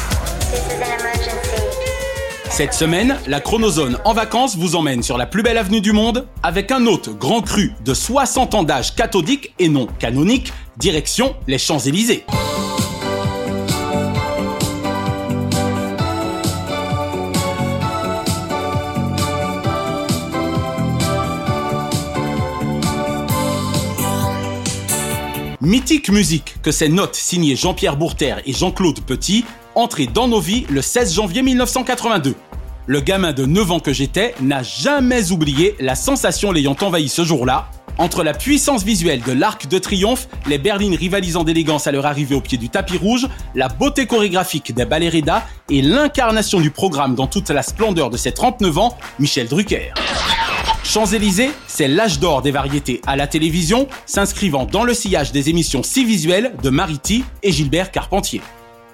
Cette 2.52 2.74
semaine, 2.74 3.18
la 3.28 3.40
Chronozone 3.40 3.98
en 4.04 4.14
vacances 4.14 4.58
vous 4.58 4.76
emmène 4.76 5.04
sur 5.04 5.18
la 5.18 5.26
plus 5.26 5.42
belle 5.42 5.58
avenue 5.58 5.80
du 5.80 5.94
monde 5.94 6.28
avec 6.44 6.70
un 6.72 6.86
hôte 6.86 7.18
grand 7.18 7.42
cru 7.42 7.72
de 7.84 7.94
60 7.94 8.56
ans 8.56 8.64
d'âge 8.64 8.94
cathodique 8.94 9.54
et 9.58 9.70
non 9.70 9.88
canonique, 10.00 10.52
direction 10.82 11.36
les 11.48 11.60
Champs-Élysées. 11.60 12.26
Mythique 25.62 26.10
musique 26.10 26.56
que 26.64 26.72
ces 26.72 26.90
notes 26.90 27.14
signées 27.14 27.56
Jean-Pierre 27.56 27.96
Bourter 27.96 28.38
et 28.48 28.52
Jean-Claude 28.52 29.02
Petit, 29.02 29.46
entrées 29.76 30.08
dans 30.08 30.28
nos 30.28 30.40
vies 30.40 30.66
le 30.72 30.82
16 30.82 31.14
janvier 31.14 31.44
1982. 31.44 32.34
Le 32.88 33.02
gamin 33.02 33.34
de 33.34 33.46
9 33.46 33.72
ans 33.72 33.80
que 33.80 33.94
j'étais 33.94 34.34
n'a 34.42 34.64
jamais 34.64 35.32
oublié 35.32 35.76
la 35.80 35.94
sensation 35.94 36.52
l'ayant 36.52 36.76
envahi 36.82 37.08
ce 37.08 37.24
jour-là, 37.24 37.70
entre 37.98 38.24
la 38.24 38.34
puissance 38.34 38.84
visuelle 38.84 39.22
de 39.22 39.32
l'Arc 39.32 39.68
de 39.68 39.78
Triomphe, 39.78 40.28
les 40.48 40.58
berlines 40.58 40.96
rivalisant 40.96 41.44
d'élégance 41.44 41.88
à 41.88 41.92
leur 41.92 42.06
arrivée 42.06 42.36
au 42.36 42.42
pied 42.42 42.58
du 42.58 42.70
tapis 42.70 42.98
rouge, 42.98 43.28
la 43.56 43.68
beauté 43.68 44.06
chorégraphique 44.06 44.74
des 44.74 44.86
Ballerina 44.86 45.46
et 45.70 45.82
l'incarnation 45.82 46.60
du 46.60 46.72
programme 46.72 47.16
dans 47.16 47.28
toute 47.28 47.50
la 47.50 47.64
splendeur 47.64 48.10
de 48.10 48.18
ses 48.18 48.32
39 48.32 48.78
ans, 48.78 48.98
Michel 49.20 49.48
Drucker. 49.48 49.94
Champs-Élysées, 50.84 51.52
c'est 51.68 51.88
l'âge 51.88 52.20
d'or 52.20 52.42
des 52.42 52.52
variétés 52.52 53.02
à 53.08 53.16
la 53.16 53.28
télévision, 53.28 53.88
s'inscrivant 54.06 54.66
dans 54.66 54.84
le 54.84 54.94
sillage 54.94 55.32
des 55.32 55.50
émissions 55.50 55.84
si 55.84 56.04
visuelles 56.04 56.54
de 56.62 56.70
Mariti 56.70 57.24
et 57.44 57.52
Gilbert 57.52 57.92
Carpentier. 57.92 58.42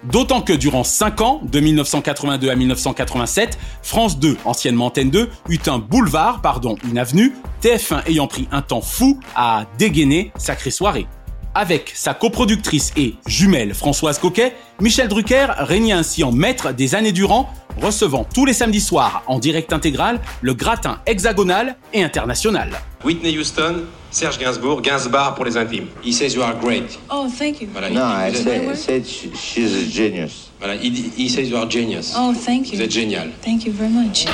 D'autant 0.04 0.42
que 0.42 0.54
durant 0.54 0.84
5 0.84 1.22
ans, 1.22 1.42
de 1.44 1.60
1982 1.60 2.50
à 2.50 2.56
1987, 2.56 3.58
France 3.82 4.20
2, 4.20 4.38
anciennement 4.46 4.88
Antenne 4.88 5.10
2, 5.10 5.30
eut 5.50 5.60
un 5.68 5.80
boulevard, 5.80 6.42
pardon, 6.42 6.76
une 6.90 6.98
avenue, 6.98 7.34
TF1 7.64 8.04
ayant 8.08 8.28
pris 8.28 8.48
un 8.52 8.62
temps 8.62 8.82
fou 8.82 9.20
à 9.36 9.66
dégainer 9.78 10.32
Sacrée 10.38 10.72
Soirée. 10.72 11.08
Avec 11.56 11.92
sa 11.96 12.14
coproductrice 12.14 12.94
et 12.96 13.16
jumelle 13.26 13.74
Françoise 13.74 14.20
Coquet, 14.20 14.54
Michel 14.80 15.08
Drucker 15.08 15.48
régnait 15.58 15.94
ainsi 15.94 16.24
en 16.24 16.32
maître 16.32 16.72
des 16.72 16.94
années 16.94 17.12
durant, 17.12 17.50
recevant 17.82 18.26
tous 18.34 18.46
les 18.46 18.54
samedis 18.54 18.82
soirs 18.82 19.24
en 19.28 19.40
direct 19.40 19.74
intégral 19.74 20.20
le 20.42 20.54
gratin 20.54 21.00
hexagonal 21.06 21.76
et 21.94 22.04
international. 22.04 22.70
Whitney 23.04 23.38
Houston, 23.38 23.84
Serge 24.12 24.40
Gainsbourg, 24.40 24.82
Gainsbar 24.82 25.36
pour 25.36 25.46
les 25.46 25.56
intimes. 25.58 25.88
He 26.04 26.12
says 26.12 26.34
you 26.34 26.42
are 26.42 26.56
great. 26.60 26.98
Oh, 27.12 27.28
thank 27.38 27.62
you. 27.62 27.68
Voilà, 27.72 27.90
No, 27.90 27.96
il- 27.96 28.30
I 28.30 28.32
vous 28.32 28.44
said, 28.44 28.48
êtes- 28.48 28.74
I 28.74 28.76
said 28.78 29.06
she, 29.06 29.30
she's 29.36 29.74
a 29.74 29.90
genius. 29.92 30.52
Voilà, 30.60 30.76
il 30.76 30.92
dit- 30.92 31.12
he 31.18 31.30
says 31.30 31.48
you 31.50 31.58
are 31.58 31.70
genius. 31.70 32.14
Oh, 32.18 32.34
thank 32.34 32.70
you. 32.72 32.78
Vous 32.78 32.82
êtes 32.82 32.92
génial. 32.92 33.32
Thank 33.46 33.66
you 33.66 33.74
very 33.74 33.92
much. 33.92 34.26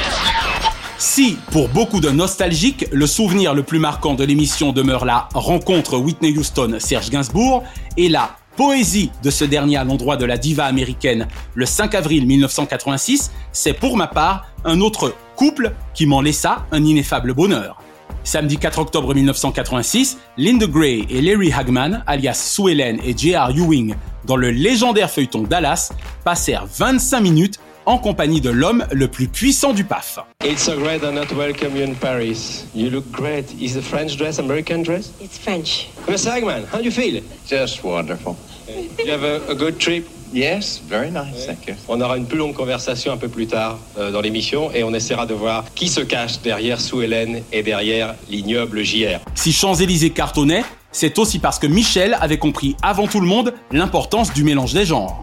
Si, 0.97 1.37
pour 1.51 1.67
beaucoup 1.69 1.99
de 1.99 2.09
nostalgiques, 2.09 2.85
le 2.91 3.07
souvenir 3.07 3.53
le 3.53 3.63
plus 3.63 3.79
marquant 3.79 4.13
de 4.13 4.23
l'émission 4.23 4.71
demeure 4.71 5.03
la 5.03 5.27
rencontre 5.33 5.97
Whitney 5.97 6.37
Houston-Serge 6.37 7.09
Gainsbourg 7.09 7.63
et 7.97 8.07
la 8.07 8.37
poésie 8.55 9.11
de 9.23 9.29
ce 9.29 9.45
dernier 9.45 9.77
à 9.77 9.83
l'endroit 9.83 10.17
de 10.17 10.25
la 10.25 10.37
diva 10.37 10.65
américaine 10.65 11.27
le 11.55 11.65
5 11.65 11.95
avril 11.95 12.25
1986, 12.27 13.31
c'est 13.51 13.73
pour 13.73 13.97
ma 13.97 14.07
part 14.07 14.47
un 14.65 14.81
autre 14.81 15.15
couple 15.35 15.73
qui 15.93 16.05
m'en 16.05 16.21
laissa 16.21 16.65
un 16.71 16.83
ineffable 16.83 17.33
bonheur. 17.33 17.81
Samedi 18.23 18.57
4 18.57 18.79
octobre 18.79 19.13
1986, 19.13 20.17
Linda 20.37 20.65
Gray 20.65 21.05
et 21.09 21.21
Larry 21.21 21.51
Hagman, 21.51 22.03
alias 22.07 22.35
Sue 22.35 22.71
Ellen 22.71 22.99
et 23.03 23.17
J.R. 23.17 23.49
Ewing, 23.49 23.95
dans 24.25 24.37
le 24.37 24.49
légendaire 24.49 25.11
feuilleton 25.11 25.43
Dallas, 25.43 25.91
passèrent 26.23 26.65
25 26.65 27.19
minutes 27.19 27.59
en 27.85 27.97
compagnie 27.97 28.41
de 28.41 28.49
l'homme 28.49 28.85
le 28.91 29.07
plus 29.07 29.27
puissant 29.27 29.73
du 29.73 29.83
PAF. 29.83 30.19
It's 30.43 30.63
so 30.63 30.77
great 30.77 31.03
I'm 31.03 31.15
not 31.15 31.31
welcome 31.35 31.75
you 31.75 31.83
in 31.83 31.95
Paris. 31.95 32.65
You 32.73 32.89
look 32.89 33.09
great. 33.11 33.53
Is 33.61 33.73
the 33.73 33.81
French 33.81 34.17
dress 34.17 34.39
American 34.39 34.83
dress? 34.83 35.11
It's 35.21 35.37
French. 35.37 35.89
Mr. 36.07 36.31
Hagman, 36.31 36.65
how 36.71 36.79
do 36.79 36.83
you 36.83 36.91
feel? 36.91 37.21
Just 37.47 37.83
wonderful. 37.83 38.35
You 38.67 39.11
have 39.11 39.23
a, 39.23 39.41
a 39.49 39.55
good 39.55 39.79
trip? 39.79 40.07
Yes, 40.33 40.79
very 40.79 41.11
nice, 41.11 41.45
thank 41.45 41.67
you. 41.67 41.75
On 41.87 42.01
aura 42.01 42.17
une 42.17 42.25
plus 42.25 42.39
longue 42.39 42.55
conversation 42.55 43.11
un 43.11 43.17
peu 43.17 43.27
plus 43.27 43.45
tard 43.45 43.77
euh, 43.99 44.11
dans 44.11 44.21
l'émission 44.21 44.71
et 44.71 44.83
on 44.83 44.91
essaiera 44.91 45.27
de 45.27 45.35
voir 45.35 45.65
qui 45.75 45.87
se 45.87 46.01
cache 46.01 46.41
derrière 46.41 46.81
Sue 46.81 47.03
Ellen 47.03 47.43
et 47.51 47.61
derrière 47.61 48.15
l'ignoble 48.29 48.83
JR. 48.83 49.19
Si 49.35 49.53
Champs-Élysées 49.53 50.09
cartonnait, 50.09 50.63
c'est 50.91 51.19
aussi 51.19 51.37
parce 51.37 51.59
que 51.59 51.67
Michel 51.67 52.17
avait 52.19 52.37
compris 52.37 52.75
avant 52.81 53.05
tout 53.07 53.19
le 53.19 53.27
monde 53.27 53.53
l'importance 53.71 54.33
du 54.33 54.43
mélange 54.43 54.73
des 54.73 54.85
genres. 54.85 55.21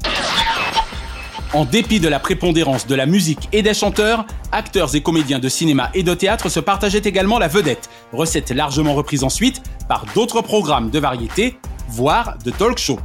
En 1.52 1.64
dépit 1.64 1.98
de 1.98 2.06
la 2.06 2.20
prépondérance 2.20 2.86
de 2.86 2.94
la 2.94 3.06
musique 3.06 3.48
et 3.52 3.62
des 3.62 3.74
chanteurs, 3.74 4.24
acteurs 4.52 4.94
et 4.94 5.02
comédiens 5.02 5.40
de 5.40 5.48
cinéma 5.48 5.90
et 5.94 6.04
de 6.04 6.14
théâtre 6.14 6.48
se 6.48 6.60
partageaient 6.60 7.02
également 7.04 7.40
la 7.40 7.48
vedette, 7.48 7.90
recette 8.12 8.50
largement 8.50 8.94
reprise 8.94 9.24
ensuite 9.24 9.60
par 9.88 10.06
d'autres 10.14 10.42
programmes 10.42 10.90
de 10.90 11.00
variété, 11.00 11.58
voire 11.88 12.38
de 12.44 12.52
talk 12.52 12.78
show. 12.78 13.00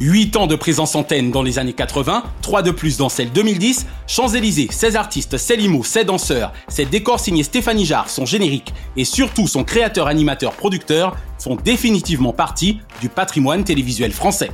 8 0.00 0.36
ans 0.36 0.46
de 0.48 0.56
présence 0.56 0.96
antenne 0.96 1.30
dans 1.30 1.44
les 1.44 1.60
années 1.60 1.74
80, 1.74 2.24
3 2.42 2.62
de 2.62 2.72
plus 2.72 2.96
dans 2.96 3.08
celle 3.08 3.30
2010, 3.30 3.86
Champs-Élysées, 4.08 4.66
16 4.68 4.96
artistes, 4.96 5.38
16 5.38 5.56
limos, 5.56 5.84
16 5.84 6.06
danseurs, 6.06 6.52
ses 6.66 6.86
décors 6.86 7.20
signés 7.20 7.44
Stéphanie 7.44 7.86
Jarre, 7.86 8.10
son 8.10 8.26
générique 8.26 8.74
et 8.96 9.04
surtout 9.04 9.46
son 9.46 9.62
créateur, 9.62 10.08
animateur, 10.08 10.52
producteur 10.54 11.16
font 11.38 11.54
définitivement 11.54 12.32
partie 12.32 12.80
du 13.00 13.08
patrimoine 13.08 13.62
télévisuel 13.62 14.12
français. 14.12 14.50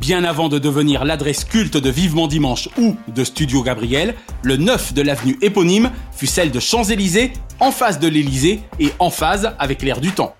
Bien 0.00 0.24
avant 0.24 0.50
de 0.50 0.58
devenir 0.58 1.06
l'adresse 1.06 1.44
culte 1.44 1.78
de 1.78 1.88
Vivement 1.88 2.26
Dimanche 2.26 2.68
ou 2.78 2.96
de 3.08 3.24
Studio 3.24 3.62
Gabriel, 3.62 4.14
le 4.42 4.58
9 4.58 4.92
de 4.92 5.00
l'avenue 5.00 5.38
éponyme 5.40 5.90
fut 6.12 6.26
celle 6.26 6.50
de 6.50 6.60
Champs-Élysées, 6.60 7.32
en 7.60 7.70
face 7.70 7.98
de 7.98 8.06
l'Élysée 8.06 8.60
et 8.78 8.92
en 8.98 9.08
phase 9.08 9.54
avec 9.58 9.80
l'air 9.80 10.02
du 10.02 10.12
temps. 10.12 10.36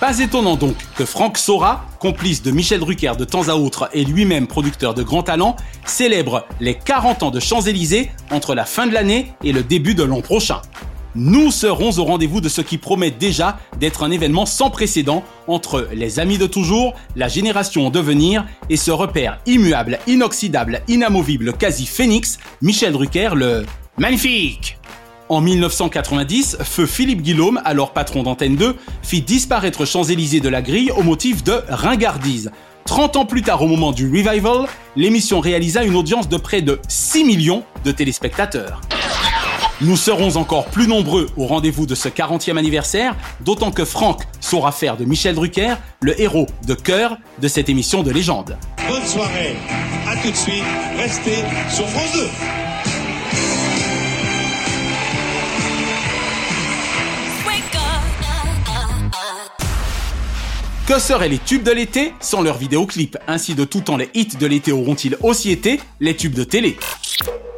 Pas 0.00 0.18
étonnant 0.20 0.56
donc 0.56 0.74
que 0.96 1.04
Franck 1.04 1.36
Sora, 1.36 1.84
complice 1.98 2.42
de 2.42 2.50
Michel 2.50 2.80
Drucker 2.80 3.12
de 3.18 3.26
temps 3.26 3.48
à 3.48 3.54
autre 3.56 3.90
et 3.92 4.06
lui-même 4.06 4.46
producteur 4.46 4.94
de 4.94 5.02
grands 5.02 5.22
talents, 5.22 5.56
célèbre 5.84 6.46
les 6.60 6.74
40 6.74 7.22
ans 7.22 7.30
de 7.30 7.40
Champs-Élysées 7.40 8.10
entre 8.30 8.54
la 8.54 8.64
fin 8.64 8.86
de 8.86 8.94
l'année 8.94 9.34
et 9.44 9.52
le 9.52 9.62
début 9.62 9.94
de 9.94 10.02
l'an 10.02 10.22
prochain. 10.22 10.62
Nous 11.16 11.50
serons 11.50 11.98
au 11.98 12.04
rendez-vous 12.04 12.40
de 12.40 12.48
ce 12.48 12.60
qui 12.60 12.78
promet 12.78 13.10
déjà 13.10 13.58
d'être 13.80 14.04
un 14.04 14.12
événement 14.12 14.46
sans 14.46 14.70
précédent 14.70 15.24
entre 15.48 15.88
les 15.92 16.20
amis 16.20 16.38
de 16.38 16.46
toujours, 16.46 16.94
la 17.16 17.26
génération 17.26 17.88
en 17.88 17.90
devenir 17.90 18.46
et 18.68 18.76
ce 18.76 18.92
repère 18.92 19.40
immuable, 19.44 19.98
inoxydable, 20.06 20.82
inamovible, 20.86 21.52
quasi 21.54 21.86
phénix, 21.86 22.38
Michel 22.62 22.92
Drucker 22.92 23.30
le 23.34 23.66
magnifique. 23.98 24.78
En 25.28 25.40
1990, 25.40 26.58
feu 26.62 26.86
Philippe 26.86 27.22
Guillaume, 27.22 27.60
alors 27.64 27.92
patron 27.92 28.22
d'Antenne 28.22 28.56
2, 28.56 28.76
fit 29.02 29.22
disparaître 29.22 29.84
Champs-Élysées 29.84 30.40
de 30.40 30.48
la 30.48 30.62
grille 30.62 30.92
au 30.92 31.02
motif 31.02 31.42
de 31.42 31.60
ringardise. 31.68 32.52
30 32.84 33.16
ans 33.16 33.26
plus 33.26 33.42
tard, 33.42 33.62
au 33.62 33.68
moment 33.68 33.92
du 33.92 34.06
revival, 34.06 34.66
l'émission 34.96 35.40
réalisa 35.40 35.84
une 35.84 35.94
audience 35.96 36.28
de 36.28 36.36
près 36.36 36.62
de 36.62 36.80
6 36.88 37.24
millions 37.24 37.64
de 37.84 37.92
téléspectateurs. 37.92 38.80
Nous 39.82 39.96
serons 39.96 40.36
encore 40.36 40.66
plus 40.66 40.86
nombreux 40.86 41.26
au 41.38 41.46
rendez-vous 41.46 41.86
de 41.86 41.94
ce 41.94 42.10
40e 42.10 42.58
anniversaire, 42.58 43.16
d'autant 43.40 43.70
que 43.70 43.86
Franck 43.86 44.24
saura 44.38 44.72
faire 44.72 44.98
de 44.98 45.06
Michel 45.06 45.34
Drucker 45.34 45.76
le 46.02 46.20
héros 46.20 46.46
de 46.66 46.74
cœur 46.74 47.16
de 47.40 47.48
cette 47.48 47.70
émission 47.70 48.02
de 48.02 48.10
légende. 48.10 48.58
Bonne 48.86 49.06
soirée. 49.06 49.56
À 50.06 50.16
tout 50.16 50.30
de 50.30 50.36
suite. 50.36 50.64
Restez 50.98 51.44
sur 51.70 51.88
France 51.88 52.12
2. 52.12 52.69
Que 60.90 60.98
seraient 60.98 61.28
les 61.28 61.38
tubes 61.38 61.62
de 61.62 61.70
l'été 61.70 62.14
sans 62.18 62.42
leurs 62.42 62.58
vidéoclips 62.58 63.16
Ainsi 63.28 63.54
de 63.54 63.62
tout 63.62 63.80
temps 63.80 63.96
les 63.96 64.10
hits 64.12 64.36
de 64.40 64.44
l'été 64.44 64.72
auront-ils 64.72 65.16
aussi 65.22 65.52
été 65.52 65.78
les 66.00 66.16
tubes 66.16 66.34
de 66.34 66.42
télé 66.42 66.76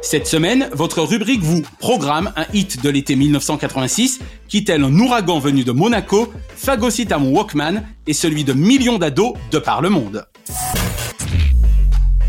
cette 0.03 0.27
semaine, 0.27 0.69
votre 0.73 1.01
rubrique 1.01 1.41
vous 1.41 1.63
programme 1.79 2.31
un 2.35 2.45
hit 2.53 2.83
de 2.83 2.89
l'été 2.89 3.15
1986 3.15 4.19
qui, 4.49 4.65
tel 4.65 4.83
un 4.83 4.99
ouragan 4.99 5.39
venu 5.39 5.63
de 5.63 5.71
Monaco, 5.71 6.31
phagocyte 6.57 7.13
à 7.13 7.17
mon 7.17 7.31
Walkman 7.31 7.83
et 8.05 8.13
celui 8.13 8.43
de 8.43 8.51
millions 8.51 8.99
d'ados 8.99 9.33
de 9.49 9.59
par 9.59 9.81
le 9.81 9.89
monde. 9.89 10.27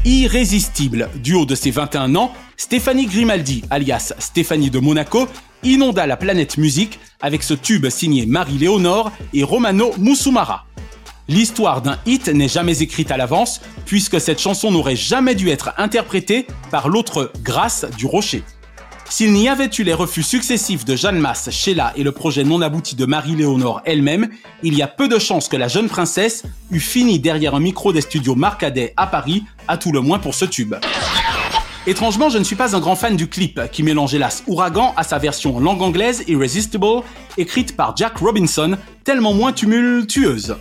Irrésistible, 0.04 1.10
du 1.16 1.34
haut 1.34 1.46
de 1.46 1.56
ses 1.56 1.72
21 1.72 2.14
ans, 2.14 2.32
Stéphanie 2.56 3.06
Grimaldi, 3.06 3.62
alias 3.70 4.14
Stéphanie 4.20 4.70
de 4.70 4.78
Monaco, 4.78 5.26
inonda 5.64 6.06
la 6.06 6.16
planète 6.16 6.56
musique 6.56 7.00
avec 7.20 7.42
ce 7.42 7.54
tube 7.54 7.90
signé 7.90 8.24
Marie-Léonore 8.24 9.10
et 9.34 9.42
Romano 9.42 9.92
Musumara. 9.98 10.64
L'histoire 11.26 11.80
d'un 11.80 11.96
hit 12.04 12.28
n'est 12.28 12.48
jamais 12.48 12.82
écrite 12.82 13.10
à 13.10 13.16
l'avance, 13.16 13.62
puisque 13.86 14.20
cette 14.20 14.40
chanson 14.40 14.70
n'aurait 14.70 14.96
jamais 14.96 15.34
dû 15.34 15.48
être 15.48 15.72
interprétée 15.78 16.46
par 16.70 16.88
l'autre 16.88 17.32
Grâce 17.42 17.86
du 17.96 18.04
Rocher. 18.04 18.42
S'il 19.08 19.32
n'y 19.32 19.48
avait 19.48 19.70
eu 19.78 19.84
les 19.84 19.94
refus 19.94 20.22
successifs 20.22 20.84
de 20.84 20.96
Jeanne 20.96 21.18
Masse, 21.18 21.50
Sheila 21.50 21.92
et 21.96 22.02
le 22.02 22.12
projet 22.12 22.44
non 22.44 22.60
abouti 22.60 22.94
de 22.94 23.06
Marie-Léonore 23.06 23.80
elle-même, 23.86 24.28
il 24.62 24.74
y 24.74 24.82
a 24.82 24.86
peu 24.86 25.08
de 25.08 25.18
chances 25.18 25.48
que 25.48 25.56
la 25.56 25.68
jeune 25.68 25.88
princesse 25.88 26.42
eût 26.70 26.80
fini 26.80 27.18
derrière 27.18 27.54
un 27.54 27.60
micro 27.60 27.92
des 27.92 28.00
studios 28.02 28.34
Marcadet 28.34 28.92
à 28.96 29.06
Paris, 29.06 29.44
à 29.66 29.78
tout 29.78 29.92
le 29.92 30.00
moins 30.00 30.18
pour 30.18 30.34
ce 30.34 30.44
tube. 30.44 30.74
Étrangement, 31.86 32.28
je 32.28 32.38
ne 32.38 32.44
suis 32.44 32.56
pas 32.56 32.76
un 32.76 32.80
grand 32.80 32.96
fan 32.96 33.16
du 33.16 33.28
clip, 33.28 33.60
qui 33.70 33.82
mélange 33.82 34.14
hélas 34.14 34.42
Ouragan 34.46 34.92
à 34.96 35.04
sa 35.04 35.18
version 35.18 35.56
en 35.56 35.60
langue 35.60 35.82
anglaise 35.82 36.24
Irresistible, 36.26 37.02
écrite 37.38 37.76
par 37.76 37.96
Jack 37.96 38.18
Robinson, 38.18 38.76
tellement 39.04 39.32
moins 39.32 39.52
tumultueuse. 39.52 40.56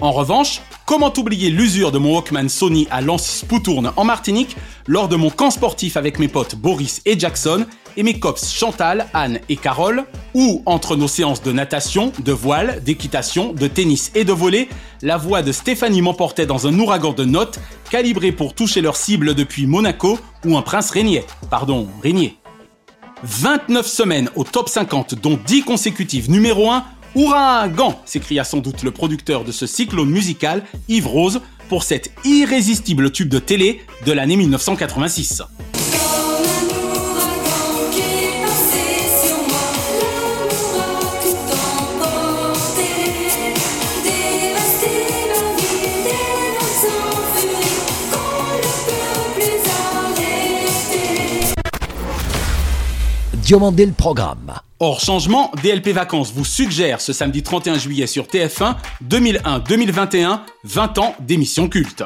En 0.00 0.12
revanche, 0.12 0.62
comment 0.86 1.12
oublier 1.16 1.50
l'usure 1.50 1.90
de 1.90 1.98
mon 1.98 2.14
Walkman 2.14 2.48
Sony 2.48 2.86
à 2.92 3.00
Lance 3.00 3.26
Spoutourne 3.26 3.92
en 3.96 4.04
Martinique 4.04 4.56
lors 4.86 5.08
de 5.08 5.16
mon 5.16 5.28
camp 5.28 5.50
sportif 5.50 5.96
avec 5.96 6.20
mes 6.20 6.28
potes 6.28 6.54
Boris 6.54 7.02
et 7.04 7.18
Jackson 7.18 7.66
et 7.96 8.04
mes 8.04 8.20
cops 8.20 8.48
Chantal, 8.48 9.08
Anne 9.12 9.40
et 9.48 9.56
Carole, 9.56 10.04
ou 10.34 10.62
entre 10.66 10.94
nos 10.94 11.08
séances 11.08 11.42
de 11.42 11.50
natation, 11.50 12.12
de 12.20 12.30
voile, 12.30 12.80
d'équitation, 12.84 13.52
de 13.52 13.66
tennis 13.66 14.12
et 14.14 14.24
de 14.24 14.32
volley, 14.32 14.68
la 15.02 15.16
voix 15.16 15.42
de 15.42 15.50
Stéphanie 15.50 16.00
m'emportait 16.00 16.46
dans 16.46 16.68
un 16.68 16.78
ouragan 16.78 17.12
de 17.12 17.24
notes 17.24 17.58
calibré 17.90 18.30
pour 18.30 18.54
toucher 18.54 18.80
leur 18.80 18.94
cible 18.94 19.34
depuis 19.34 19.66
Monaco 19.66 20.20
ou 20.44 20.56
un 20.56 20.62
prince 20.62 20.90
régnier. 20.90 21.24
Pardon, 21.50 21.88
régnier. 22.04 22.38
29 23.24 23.84
semaines 23.84 24.30
au 24.36 24.44
top 24.44 24.68
50 24.68 25.16
dont 25.16 25.40
10 25.44 25.64
consécutives 25.64 26.30
numéro 26.30 26.70
1 26.70 26.84
Ouragan 27.14 28.00
s'écria 28.04 28.44
sans 28.44 28.58
doute 28.58 28.82
le 28.82 28.90
producteur 28.90 29.44
de 29.44 29.52
ce 29.52 29.66
cyclone 29.66 30.10
musical, 30.10 30.62
Yves 30.88 31.06
Rose, 31.06 31.40
pour 31.68 31.82
cet 31.82 32.12
irrésistible 32.24 33.10
tube 33.10 33.28
de 33.28 33.38
télé 33.38 33.82
de 34.06 34.12
l'année 34.12 34.36
1986. 34.36 35.42
Diomandé 53.48 53.86
le 53.86 53.92
programme. 53.92 54.60
Hors 54.80 55.00
changement, 55.00 55.50
DLP 55.60 55.88
Vacances 55.88 56.32
vous 56.32 56.44
suggère 56.44 57.00
ce 57.00 57.12
samedi 57.12 57.42
31 57.42 57.78
juillet 57.78 58.06
sur 58.06 58.26
TF1 58.26 58.76
2001-2021, 59.08 60.38
20 60.62 60.98
ans 60.98 61.16
d'émissions 61.18 61.68
cultes. 61.68 62.04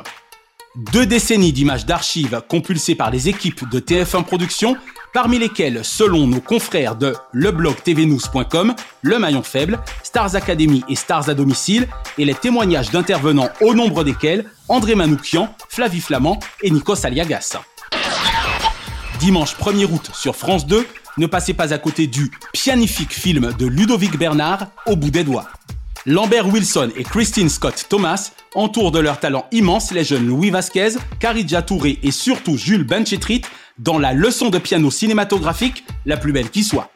Deux 0.91 1.05
décennies 1.05 1.53
d'images 1.53 1.85
d'archives 1.85 2.41
compulsées 2.49 2.95
par 2.95 3.11
les 3.11 3.29
équipes 3.29 3.69
de 3.69 3.79
TF1 3.79 4.25
Productions, 4.25 4.75
parmi 5.13 5.39
lesquelles, 5.39 5.85
selon 5.85 6.27
nos 6.27 6.41
confrères 6.41 6.97
de 6.97 7.15
leblogtvnews.com, 7.35 8.75
Le 9.03 9.19
Maillon 9.19 9.43
Faible, 9.43 9.79
Stars 10.03 10.35
Academy 10.35 10.83
et 10.89 10.97
Stars 10.97 11.29
à 11.29 11.35
domicile, 11.35 11.89
et 12.17 12.25
les 12.25 12.35
témoignages 12.35 12.91
d'intervenants 12.91 13.51
au 13.61 13.75
nombre 13.75 14.03
desquels 14.03 14.47
André 14.69 14.95
Manoukian, 14.95 15.55
Flavie 15.69 16.01
Flamand 16.01 16.39
et 16.63 16.71
Nikos 16.71 17.05
Aliagas. 17.05 17.59
Dimanche 19.21 19.57
1er 19.57 19.85
août 19.85 20.11
sur 20.15 20.35
France 20.35 20.67
2, 20.67 20.87
ne 21.19 21.27
passez 21.27 21.55
pas 21.55 21.73
à 21.73 21.79
côté 21.79 22.07
du 22.07 22.31
pianifique 22.53 23.13
film 23.13 23.53
de 23.59 23.67
Ludovic 23.67 24.19
Bernard 24.19 24.69
au 24.87 24.97
bout 24.97 25.11
des 25.11 25.25
doigts. 25.25 25.49
Lambert 26.05 26.49
Wilson 26.49 26.91
et 26.97 27.05
Christine 27.05 27.49
Scott 27.49 27.87
Thomas 27.89 28.33
entourent 28.55 28.91
de 28.91 28.99
leur 28.99 29.21
talent 29.21 29.47
immense 29.53 29.93
les 29.93 30.03
jeunes 30.03 30.27
Louis 30.27 30.51
Vasquez, 30.51 30.95
Caridja 31.21 31.63
Touré 31.63 32.01
et 32.03 32.11
surtout 32.11 32.57
Jules 32.57 32.85
Benchetrit 32.85 33.43
dans 33.79 33.99
la 33.99 34.13
leçon 34.13 34.49
de 34.49 34.59
piano 34.59 34.91
cinématographique 34.91 35.85
la 36.05 36.17
plus 36.17 36.33
belle 36.33 36.51
qui 36.51 36.65
soit. 36.65 36.91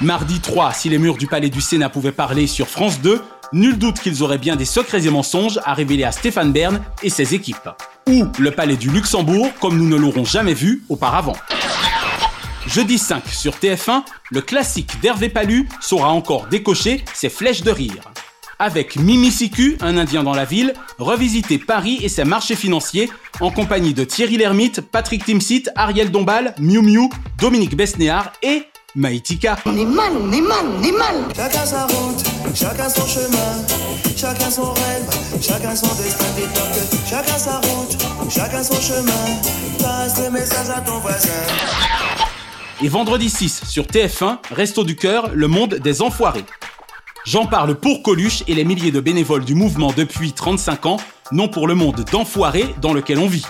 Mardi 0.00 0.40
3, 0.40 0.72
si 0.72 0.88
les 0.88 0.98
murs 0.98 1.16
du 1.16 1.26
palais 1.26 1.50
du 1.50 1.60
Sénat 1.60 1.88
pouvaient 1.88 2.12
parler 2.12 2.46
sur 2.46 2.68
France 2.68 3.00
2, 3.00 3.22
nul 3.52 3.78
doute 3.78 4.00
qu'ils 4.00 4.22
auraient 4.22 4.38
bien 4.38 4.56
des 4.56 4.64
secrets 4.64 5.06
et 5.06 5.10
mensonges 5.10 5.60
à 5.64 5.74
révéler 5.74 6.04
à 6.04 6.12
Stéphane 6.12 6.52
Bern 6.52 6.80
et 7.02 7.10
ses 7.10 7.34
équipes. 7.34 7.68
Ou 8.08 8.26
le 8.38 8.50
palais 8.50 8.76
du 8.76 8.90
Luxembourg 8.90 9.48
comme 9.60 9.76
nous 9.76 9.88
ne 9.88 9.96
l'aurons 9.96 10.24
jamais 10.24 10.54
vu 10.54 10.84
auparavant. 10.88 11.36
Jeudi 12.66 12.98
5 12.98 13.26
sur 13.28 13.54
TF1, 13.54 14.02
le 14.30 14.40
classique 14.40 15.00
d'Hervé 15.00 15.28
Palu 15.28 15.68
saura 15.80 16.08
encore 16.08 16.46
décocher 16.46 17.04
ses 17.12 17.28
flèches 17.28 17.62
de 17.62 17.70
rire. 17.70 18.10
Avec 18.58 18.96
Mimi 18.96 19.30
Siku, 19.30 19.76
un 19.80 19.96
Indien 19.98 20.22
dans 20.22 20.34
la 20.34 20.44
ville, 20.44 20.72
revisiter 20.98 21.58
Paris 21.58 21.98
et 22.02 22.08
ses 22.08 22.24
marchés 22.24 22.54
financiers 22.56 23.10
en 23.40 23.50
compagnie 23.50 23.92
de 23.92 24.04
Thierry 24.04 24.36
Lhermitte, 24.36 24.80
Patrick 24.80 25.24
Timsit, 25.24 25.64
Ariel 25.76 26.10
Dombal, 26.10 26.54
Miu 26.58 26.80
Miu, 26.80 27.10
Dominique 27.38 27.76
Besnéard 27.76 28.32
et 28.42 28.62
Maïtika. 28.94 29.58
On 29.66 29.76
est 29.76 29.84
mal, 29.84 30.12
on 30.18 30.32
est 30.32 30.40
mal, 30.40 30.64
on 30.78 30.82
est 30.82 30.92
mal. 30.92 31.16
Chacun 31.36 31.66
sa 31.66 31.86
route, 31.86 32.24
chacun 32.54 32.88
son 32.88 33.06
chemin, 33.06 33.64
chacun 34.16 34.50
son 34.50 34.72
rêve, 34.72 35.42
chacun 35.42 35.74
son 35.74 35.88
destin. 35.96 36.24
chacun 37.10 37.38
sa 37.38 37.58
route, 37.58 37.98
chacun 38.30 38.62
son 38.62 38.80
chemin. 38.80 39.40
Passe 39.80 40.22
le 40.24 40.30
message 40.30 40.70
à 40.70 40.80
ton 40.80 40.98
voisin. 41.00 42.13
Et 42.82 42.88
vendredi 42.88 43.30
6 43.30 43.62
sur 43.68 43.84
TF1, 43.84 44.38
Resto 44.50 44.82
du 44.82 44.96
Cœur, 44.96 45.30
le 45.32 45.46
monde 45.46 45.74
des 45.74 46.02
enfoirés. 46.02 46.44
J'en 47.24 47.46
parle 47.46 47.76
pour 47.76 48.02
Coluche 48.02 48.42
et 48.48 48.54
les 48.54 48.64
milliers 48.64 48.90
de 48.90 49.00
bénévoles 49.00 49.44
du 49.44 49.54
mouvement 49.54 49.92
depuis 49.96 50.32
35 50.32 50.86
ans, 50.86 50.96
non 51.30 51.48
pour 51.48 51.68
le 51.68 51.74
monde 51.74 52.04
d'enfoirés 52.10 52.74
dans 52.82 52.92
lequel 52.92 53.18
on 53.18 53.28
vit. 53.28 53.46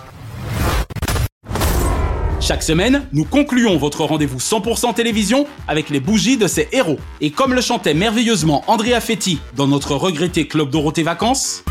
Chaque 2.40 2.62
semaine, 2.62 3.08
nous 3.12 3.24
concluons 3.24 3.78
votre 3.78 4.04
rendez-vous 4.04 4.38
100% 4.38 4.92
télévision 4.92 5.46
avec 5.66 5.88
les 5.88 6.00
bougies 6.00 6.36
de 6.36 6.46
ces 6.46 6.68
héros. 6.72 6.98
Et 7.22 7.30
comme 7.30 7.54
le 7.54 7.62
chantait 7.62 7.94
merveilleusement 7.94 8.62
Andrea 8.66 9.00
Fetti 9.00 9.38
dans 9.56 9.66
notre 9.66 9.94
regretté 9.94 10.46
Club 10.46 10.68
Dorothée 10.68 11.02
Vacances, 11.02 11.64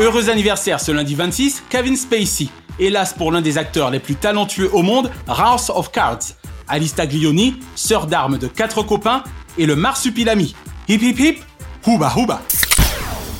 Heureux 0.00 0.30
anniversaire 0.30 0.80
ce 0.80 0.92
lundi 0.92 1.16
26, 1.16 1.64
Kevin 1.68 1.96
Spacey. 1.96 2.46
Hélas 2.78 3.14
pour 3.14 3.32
l'un 3.32 3.40
des 3.40 3.58
acteurs 3.58 3.90
les 3.90 3.98
plus 3.98 4.14
talentueux 4.14 4.70
au 4.72 4.82
monde, 4.82 5.10
House 5.26 5.70
of 5.74 5.90
Cards. 5.90 6.20
Alice 6.68 6.94
Taglioni, 6.94 7.56
sœur 7.74 8.06
d'armes 8.06 8.38
de 8.38 8.46
quatre 8.46 8.84
copains, 8.84 9.24
et 9.58 9.66
le 9.66 9.74
marsupilami. 9.74 10.54
Hip 10.86 11.00
hip 11.02 11.18
hip, 11.18 11.38
houba 11.84 12.12
houba. 12.16 12.40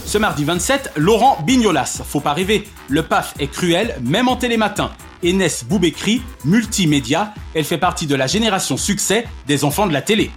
Ce 0.04 0.18
mardi 0.18 0.42
27, 0.42 0.94
Laurent 0.96 1.38
Bignolas. 1.46 2.02
Faut 2.04 2.18
pas 2.18 2.32
rêver, 2.32 2.66
le 2.88 3.04
PAF 3.04 3.34
est 3.38 3.46
cruel, 3.46 3.94
même 4.02 4.26
en 4.26 4.34
télématin. 4.34 4.90
Enes 5.22 5.64
Boubekri, 5.68 6.22
multimédia, 6.44 7.34
elle 7.54 7.64
fait 7.64 7.78
partie 7.78 8.08
de 8.08 8.16
la 8.16 8.26
génération 8.26 8.76
succès 8.76 9.28
des 9.46 9.64
enfants 9.64 9.86
de 9.86 9.92
la 9.92 10.02
télé. 10.02 10.32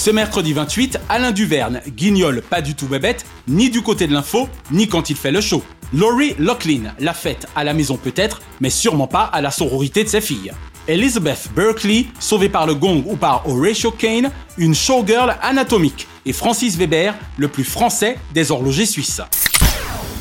Ce 0.00 0.10
mercredi 0.10 0.54
28, 0.54 0.98
Alain 1.10 1.30
Duverne, 1.30 1.82
guignol 1.86 2.40
pas 2.40 2.62
du 2.62 2.74
tout 2.74 2.86
bébête, 2.86 3.26
ni 3.46 3.68
du 3.68 3.82
côté 3.82 4.06
de 4.06 4.14
l'info, 4.14 4.48
ni 4.70 4.88
quand 4.88 5.10
il 5.10 5.16
fait 5.16 5.30
le 5.30 5.42
show. 5.42 5.62
Laurie 5.92 6.34
Loughlin, 6.38 6.94
la 7.00 7.12
fête 7.12 7.46
à 7.54 7.64
la 7.64 7.74
maison 7.74 7.98
peut-être, 7.98 8.40
mais 8.62 8.70
sûrement 8.70 9.08
pas 9.08 9.24
à 9.24 9.42
la 9.42 9.50
sororité 9.50 10.02
de 10.02 10.08
ses 10.08 10.22
filles. 10.22 10.52
Elizabeth 10.88 11.50
Berkeley, 11.54 12.06
sauvée 12.18 12.48
par 12.48 12.66
le 12.66 12.74
gong 12.74 13.04
ou 13.04 13.16
par 13.16 13.46
Horatio 13.46 13.90
Kane, 13.90 14.30
une 14.56 14.74
showgirl 14.74 15.36
anatomique. 15.42 16.06
Et 16.24 16.32
Francis 16.32 16.78
Weber, 16.78 17.14
le 17.36 17.48
plus 17.48 17.64
français 17.64 18.16
des 18.32 18.50
horlogers 18.50 18.86
suisses. 18.86 19.20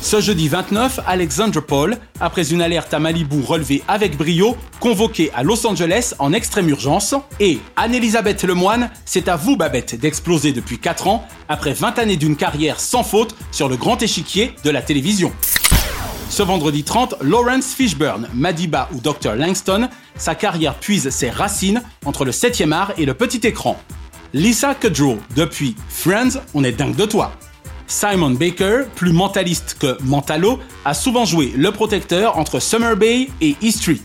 Ce 0.02 0.22
jeudi 0.22 0.48
29, 0.48 1.02
Alexandra 1.06 1.62
Paul, 1.62 1.98
après 2.20 2.52
une 2.52 2.62
alerte 2.62 2.94
à 2.94 3.00
Malibu 3.00 3.42
relevée 3.42 3.84
avec 3.88 4.18
brio, 4.18 4.56
convoquée 4.80 5.30
à 5.36 5.44
Los 5.44 5.68
Angeles 5.68 6.14
en 6.20 6.34
extrême 6.34 6.70
urgence. 6.70 7.14
Et 7.40 7.60
Anne-Elisabeth 7.76 8.44
Lemoine, 8.44 8.90
c'est 9.06 9.28
à 9.28 9.36
vous 9.36 9.58
Babette 9.58 10.00
d'exploser 10.00 10.52
depuis 10.52 10.80
4 10.80 11.08
ans, 11.08 11.28
après 11.48 11.74
20 11.74 12.00
années 12.00 12.18
d'une 12.18 12.38
carrière 12.38 12.80
sans 12.80 13.04
faute 13.04 13.36
sur 13.52 13.68
le 13.70 13.76
grand 13.76 14.02
échiquier 14.02 14.56
de 14.64 14.70
la 14.70 14.82
télévision. 14.82 15.32
Ce 16.30 16.44
vendredi 16.44 16.84
30, 16.84 17.16
Lawrence 17.22 17.74
Fishburne, 17.74 18.30
Madiba 18.34 18.90
ou 18.94 19.02
Dr. 19.02 19.36
Langston, 19.36 19.90
sa 20.16 20.34
carrière 20.34 20.76
puise 20.76 21.10
ses 21.10 21.30
racines 21.30 21.84
entre 22.06 22.24
le 22.24 22.32
7e 22.32 22.72
art 22.72 22.94
et 22.98 23.06
le 23.06 23.14
petit 23.14 23.46
écran. 23.46 23.78
Lisa 24.34 24.76
Kudrow, 24.76 25.18
depuis 25.36 25.76
Friends, 25.90 26.40
on 26.54 26.64
est 26.64 26.72
dingue 26.72 26.96
de 26.96 27.06
toi. 27.06 27.32
Simon 27.90 28.32
Baker, 28.32 28.84
plus 28.96 29.12
mentaliste 29.12 29.76
que 29.80 29.98
mentalo, 30.04 30.60
a 30.86 30.94
souvent 30.94 31.26
joué 31.26 31.52
le 31.58 31.72
protecteur 31.72 32.38
entre 32.38 32.60
Summer 32.60 32.96
Bay 32.96 33.30
et 33.42 33.56
E 33.64 33.72
Street. 33.72 33.98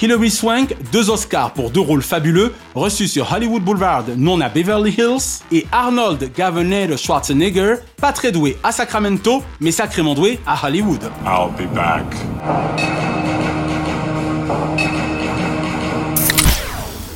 Hilary 0.00 0.30
Swank, 0.30 0.74
deux 0.90 1.10
Oscars 1.10 1.52
pour 1.52 1.70
deux 1.70 1.80
rôles 1.80 2.02
fabuleux, 2.02 2.54
reçus 2.74 3.08
sur 3.08 3.30
Hollywood 3.30 3.62
Boulevard, 3.62 4.04
non 4.16 4.40
à 4.40 4.48
Beverly 4.48 4.90
Hills, 4.90 5.42
et 5.52 5.66
Arnold 5.70 6.32
Gaviner 6.34 6.96
Schwarzenegger, 6.96 7.76
pas 8.00 8.12
très 8.12 8.32
doué 8.32 8.56
à 8.62 8.72
Sacramento, 8.72 9.42
mais 9.60 9.70
sacrément 9.70 10.14
doué 10.14 10.40
à 10.46 10.66
Hollywood. 10.66 11.02
I'll 11.26 11.50
be 11.58 11.70
back. 11.74 12.04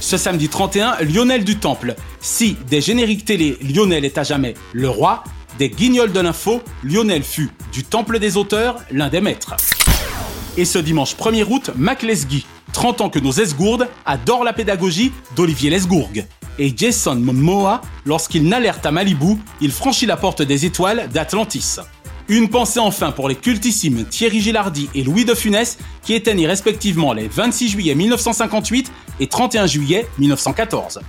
Ce 0.00 0.16
samedi 0.18 0.48
31, 0.48 0.96
Lionel 1.02 1.44
du 1.44 1.56
Temple. 1.56 1.94
Si 2.20 2.56
des 2.68 2.80
génériques 2.80 3.24
télé, 3.24 3.56
Lionel 3.62 4.04
est 4.04 4.18
à 4.18 4.22
jamais 4.22 4.54
le 4.72 4.88
roi, 4.88 5.24
des 5.60 5.68
guignols 5.68 6.12
de 6.12 6.20
l'info, 6.20 6.62
Lionel 6.82 7.22
fut, 7.22 7.50
du 7.70 7.84
Temple 7.84 8.18
des 8.18 8.38
auteurs, 8.38 8.78
l'un 8.90 9.10
des 9.10 9.20
maîtres. 9.20 9.54
Et 10.56 10.64
ce 10.64 10.78
dimanche 10.78 11.14
1er 11.16 11.44
août, 11.46 11.70
Mac 11.76 12.02
Lesguy, 12.02 12.46
30 12.72 13.02
ans 13.02 13.10
que 13.10 13.18
nos 13.18 13.32
esgourdes, 13.32 13.86
adore 14.06 14.42
la 14.42 14.54
pédagogie 14.54 15.12
d'Olivier 15.36 15.68
Lesgourgue. 15.68 16.24
Et 16.58 16.72
Jason 16.74 17.16
Momoa, 17.16 17.82
lorsqu'il 18.06 18.48
n'alerte 18.48 18.86
à 18.86 18.90
Malibu, 18.90 19.36
il 19.60 19.70
franchit 19.70 20.06
la 20.06 20.16
porte 20.16 20.40
des 20.40 20.64
étoiles 20.64 21.10
d'Atlantis. 21.12 21.76
Une 22.28 22.48
pensée 22.48 22.80
enfin 22.80 23.12
pour 23.12 23.28
les 23.28 23.36
cultissimes 23.36 24.06
Thierry 24.06 24.40
Gilardi 24.40 24.88
et 24.94 25.04
Louis 25.04 25.26
de 25.26 25.34
Funès 25.34 25.76
qui 26.02 26.14
étaient 26.14 26.32
nés 26.32 26.46
respectivement 26.46 27.12
les 27.12 27.28
26 27.28 27.68
juillet 27.68 27.94
1958 27.94 28.90
et 29.20 29.26
31 29.26 29.66
juillet 29.66 30.08
1914. 30.18 31.00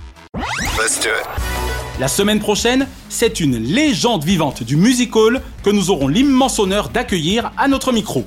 La 2.02 2.08
semaine 2.08 2.40
prochaine, 2.40 2.88
c'est 3.08 3.38
une 3.38 3.58
légende 3.58 4.24
vivante 4.24 4.64
du 4.64 4.74
music 4.74 5.14
hall 5.14 5.40
que 5.62 5.70
nous 5.70 5.92
aurons 5.92 6.08
l'immense 6.08 6.58
honneur 6.58 6.88
d'accueillir 6.88 7.52
à 7.56 7.68
notre 7.68 7.92
micro. 7.92 8.24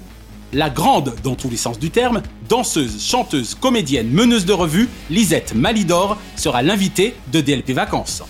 La 0.54 0.70
grande, 0.70 1.14
dans 1.26 1.36
tous 1.36 1.50
les 1.50 1.58
sens 1.58 1.78
du 1.78 1.92
terme, 1.92 2.22
danseuse, 2.48 3.06
chanteuse, 3.06 3.54
comédienne, 3.54 4.08
meneuse 4.10 4.46
de 4.46 4.54
revue, 4.54 4.88
Lisette 5.10 5.56
Malidor 5.56 6.18
sera 6.38 6.62
l'invitée 6.62 7.16
de 7.34 7.42
DLP 7.42 7.72
Vacances. 7.72 8.24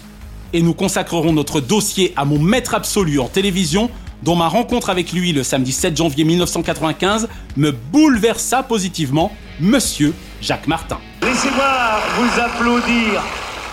Et 0.51 0.63
nous 0.63 0.73
consacrerons 0.73 1.31
notre 1.31 1.62
dossier 1.62 2.12
à 2.15 2.25
mon 2.25 2.39
maître 2.39 2.73
absolu 2.73 3.19
en 3.19 3.27
télévision, 3.27 3.91
dont 4.23 4.36
ma 4.36 4.47
rencontre 4.47 4.89
avec 4.89 5.13
lui 5.13 5.31
le 5.31 5.43
samedi 5.43 5.73
7 5.73 5.95
janvier 5.95 6.23
1995 6.23 7.29
me 7.55 7.69
bouleversa 7.69 8.63
positivement, 8.63 9.31
Monsieur 9.60 10.15
Jacques 10.41 10.65
Martin. 10.65 10.97
Laissez-moi 11.21 11.99
vous 12.17 12.41
applaudir 12.41 13.21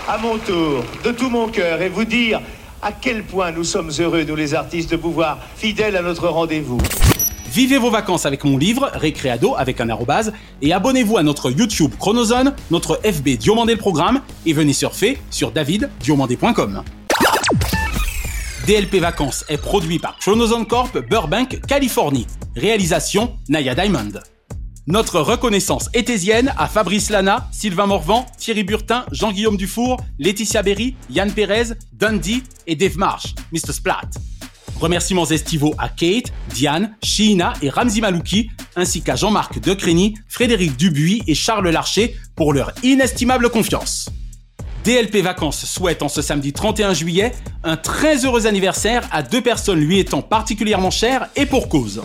à 0.08 0.18
mon 0.18 0.38
tour, 0.38 0.84
de 1.04 1.10
tout 1.12 1.30
mon 1.30 1.48
cœur, 1.48 1.80
et 1.80 1.88
vous 1.88 2.04
dire 2.04 2.40
à 2.82 2.92
quel 2.92 3.22
point 3.22 3.52
nous 3.52 3.64
sommes 3.64 3.90
heureux, 4.00 4.24
nous 4.24 4.34
les 4.34 4.54
artistes, 4.54 4.90
de 4.90 4.96
vous 4.96 5.12
voir 5.12 5.38
fidèles 5.56 5.96
à 5.96 6.02
notre 6.02 6.28
rendez-vous. 6.28 6.78
Vivez 7.52 7.78
vos 7.78 7.90
vacances 7.90 8.26
avec 8.26 8.44
mon 8.44 8.56
livre, 8.56 8.90
Récréado 8.94 9.54
avec 9.56 9.80
un 9.80 9.88
arrobase, 9.88 10.32
et 10.62 10.72
abonnez-vous 10.72 11.18
à 11.18 11.22
notre 11.22 11.50
YouTube 11.50 11.92
Chronozone, 11.98 12.54
notre 12.70 13.00
FB 13.04 13.36
Diomandé 13.36 13.74
le 13.74 13.78
programme, 13.78 14.22
et 14.46 14.52
venez 14.52 14.72
surfer 14.72 15.18
sur 15.30 15.52
daviddiomandé.com. 15.52 16.82
DLP 18.66 18.96
Vacances 18.96 19.44
est 19.48 19.58
produit 19.58 19.98
par 19.98 20.16
Chronozone 20.18 20.66
Corp, 20.66 20.96
Burbank, 21.08 21.60
Californie. 21.66 22.26
Réalisation 22.56 23.36
Naya 23.48 23.74
Diamond. 23.74 24.12
Notre 24.88 25.20
reconnaissance 25.20 25.88
étésienne 25.94 26.52
à 26.58 26.66
Fabrice 26.66 27.08
Lana, 27.08 27.48
Sylvain 27.52 27.86
Morvan, 27.86 28.26
Thierry 28.36 28.64
Burtin, 28.64 29.06
Jean-Guillaume 29.12 29.56
Dufour, 29.56 29.98
Laetitia 30.18 30.64
Berry, 30.64 30.96
Yann 31.08 31.30
Pérez, 31.30 31.74
Dundee 31.92 32.42
et 32.66 32.74
Dave 32.74 32.98
Marsh, 32.98 33.34
Mr. 33.52 33.72
Splat. 33.72 34.10
Remerciements 34.80 35.26
estivaux 35.26 35.72
à 35.78 35.88
Kate, 35.88 36.32
Diane, 36.52 36.96
Sheena 37.00 37.52
et 37.62 37.70
Ramzi 37.70 38.00
Malouki, 38.00 38.50
ainsi 38.74 39.02
qu'à 39.02 39.14
Jean-Marc 39.14 39.60
Decrény, 39.60 40.14
Frédéric 40.26 40.76
Dubuis 40.76 41.22
et 41.28 41.36
Charles 41.36 41.68
Larcher 41.68 42.16
pour 42.34 42.52
leur 42.52 42.72
inestimable 42.82 43.50
confiance. 43.50 44.10
DLP 44.82 45.18
Vacances 45.22 45.64
souhaite 45.64 46.02
en 46.02 46.08
ce 46.08 46.22
samedi 46.22 46.52
31 46.52 46.92
juillet 46.92 47.30
un 47.62 47.76
très 47.76 48.24
heureux 48.24 48.48
anniversaire 48.48 49.08
à 49.12 49.22
deux 49.22 49.42
personnes 49.42 49.78
lui 49.78 50.00
étant 50.00 50.22
particulièrement 50.22 50.90
chères 50.90 51.28
et 51.36 51.46
pour 51.46 51.68
cause. 51.68 52.02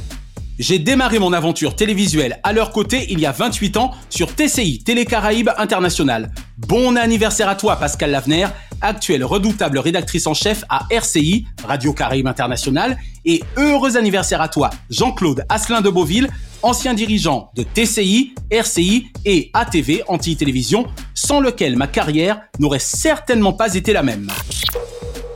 J'ai 0.60 0.80
démarré 0.80 1.20
mon 1.20 1.34
aventure 1.34 1.76
télévisuelle 1.76 2.40
à 2.42 2.52
leur 2.52 2.72
côté 2.72 3.06
il 3.12 3.20
y 3.20 3.28
a 3.28 3.32
28 3.32 3.78
ans 3.78 3.92
sur 4.10 4.34
TCI 4.34 4.80
Télé 4.84 5.06
Caraïbes 5.06 5.52
International. 5.58 6.32
Bon 6.58 6.96
anniversaire 6.96 7.48
à 7.48 7.56
toi 7.56 7.76
Pascal 7.76 8.10
Lavener, 8.10 8.48
actuelle 8.82 9.24
redoutable 9.24 9.78
rédactrice 9.78 10.26
en 10.26 10.34
chef 10.34 10.64
à 10.68 10.88
RCI, 10.90 11.46
Radio 11.64 11.94
Caraïbes 11.94 12.26
International, 12.26 12.98
et 13.24 13.44
heureux 13.56 13.98
anniversaire 13.98 14.42
à 14.42 14.50
toi 14.50 14.72
Jean-Claude 14.90 15.46
Asselin 15.48 15.82
de 15.82 15.92
Beauville, 15.92 16.28
ancien 16.64 16.96
dirigeant 16.96 17.52
de 17.54 17.62
TCI, 17.62 18.34
RCI 18.50 19.12
et 19.26 19.52
ATV 19.54 20.04
Antilles 20.08 20.38
Télévision, 20.38 20.88
sans 21.14 21.40
lequel 21.40 21.76
ma 21.76 21.86
carrière 21.86 22.42
n'aurait 22.58 22.80
certainement 22.80 23.54
pas 23.54 23.76
été 23.76 23.94
la 23.94 24.02
même. 24.02 24.32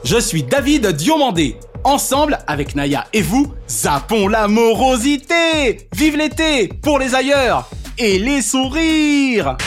Je 0.04 0.20
suis 0.20 0.42
David 0.42 0.88
Diomandé. 0.88 1.58
Ensemble, 1.84 2.38
avec 2.46 2.76
Naya 2.76 3.06
et 3.12 3.22
vous, 3.22 3.52
zappons 3.68 4.28
la 4.28 4.48
morosité 4.48 5.88
Vive 5.96 6.16
l'été 6.16 6.68
pour 6.68 7.00
les 7.00 7.16
ailleurs 7.16 7.70
et 7.98 8.20
les 8.20 8.42
sourires 8.42 9.58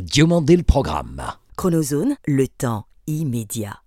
Diomandé 0.00 0.56
le 0.56 0.62
programme. 0.62 1.22
Chronozone, 1.56 2.16
le 2.26 2.46
temps 2.46 2.86
immédiat. 3.06 3.80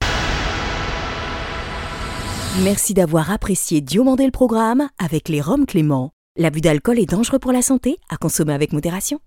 Merci 2.64 2.94
d'avoir 2.94 3.32
apprécié 3.32 3.80
Diomandé 3.82 4.26
le 4.26 4.32
programme 4.32 4.90
avec 5.00 5.30
les 5.30 5.42
Roms 5.42 5.66
Clément. 5.66 6.12
L'abus 6.38 6.62
d'alcool 6.62 7.00
est 7.00 7.10
dangereux 7.10 7.40
pour 7.40 7.54
la 7.54 7.62
santé, 7.62 7.98
à 8.10 8.18
consommer 8.18 8.54
avec 8.54 8.74
modération. 8.74 9.20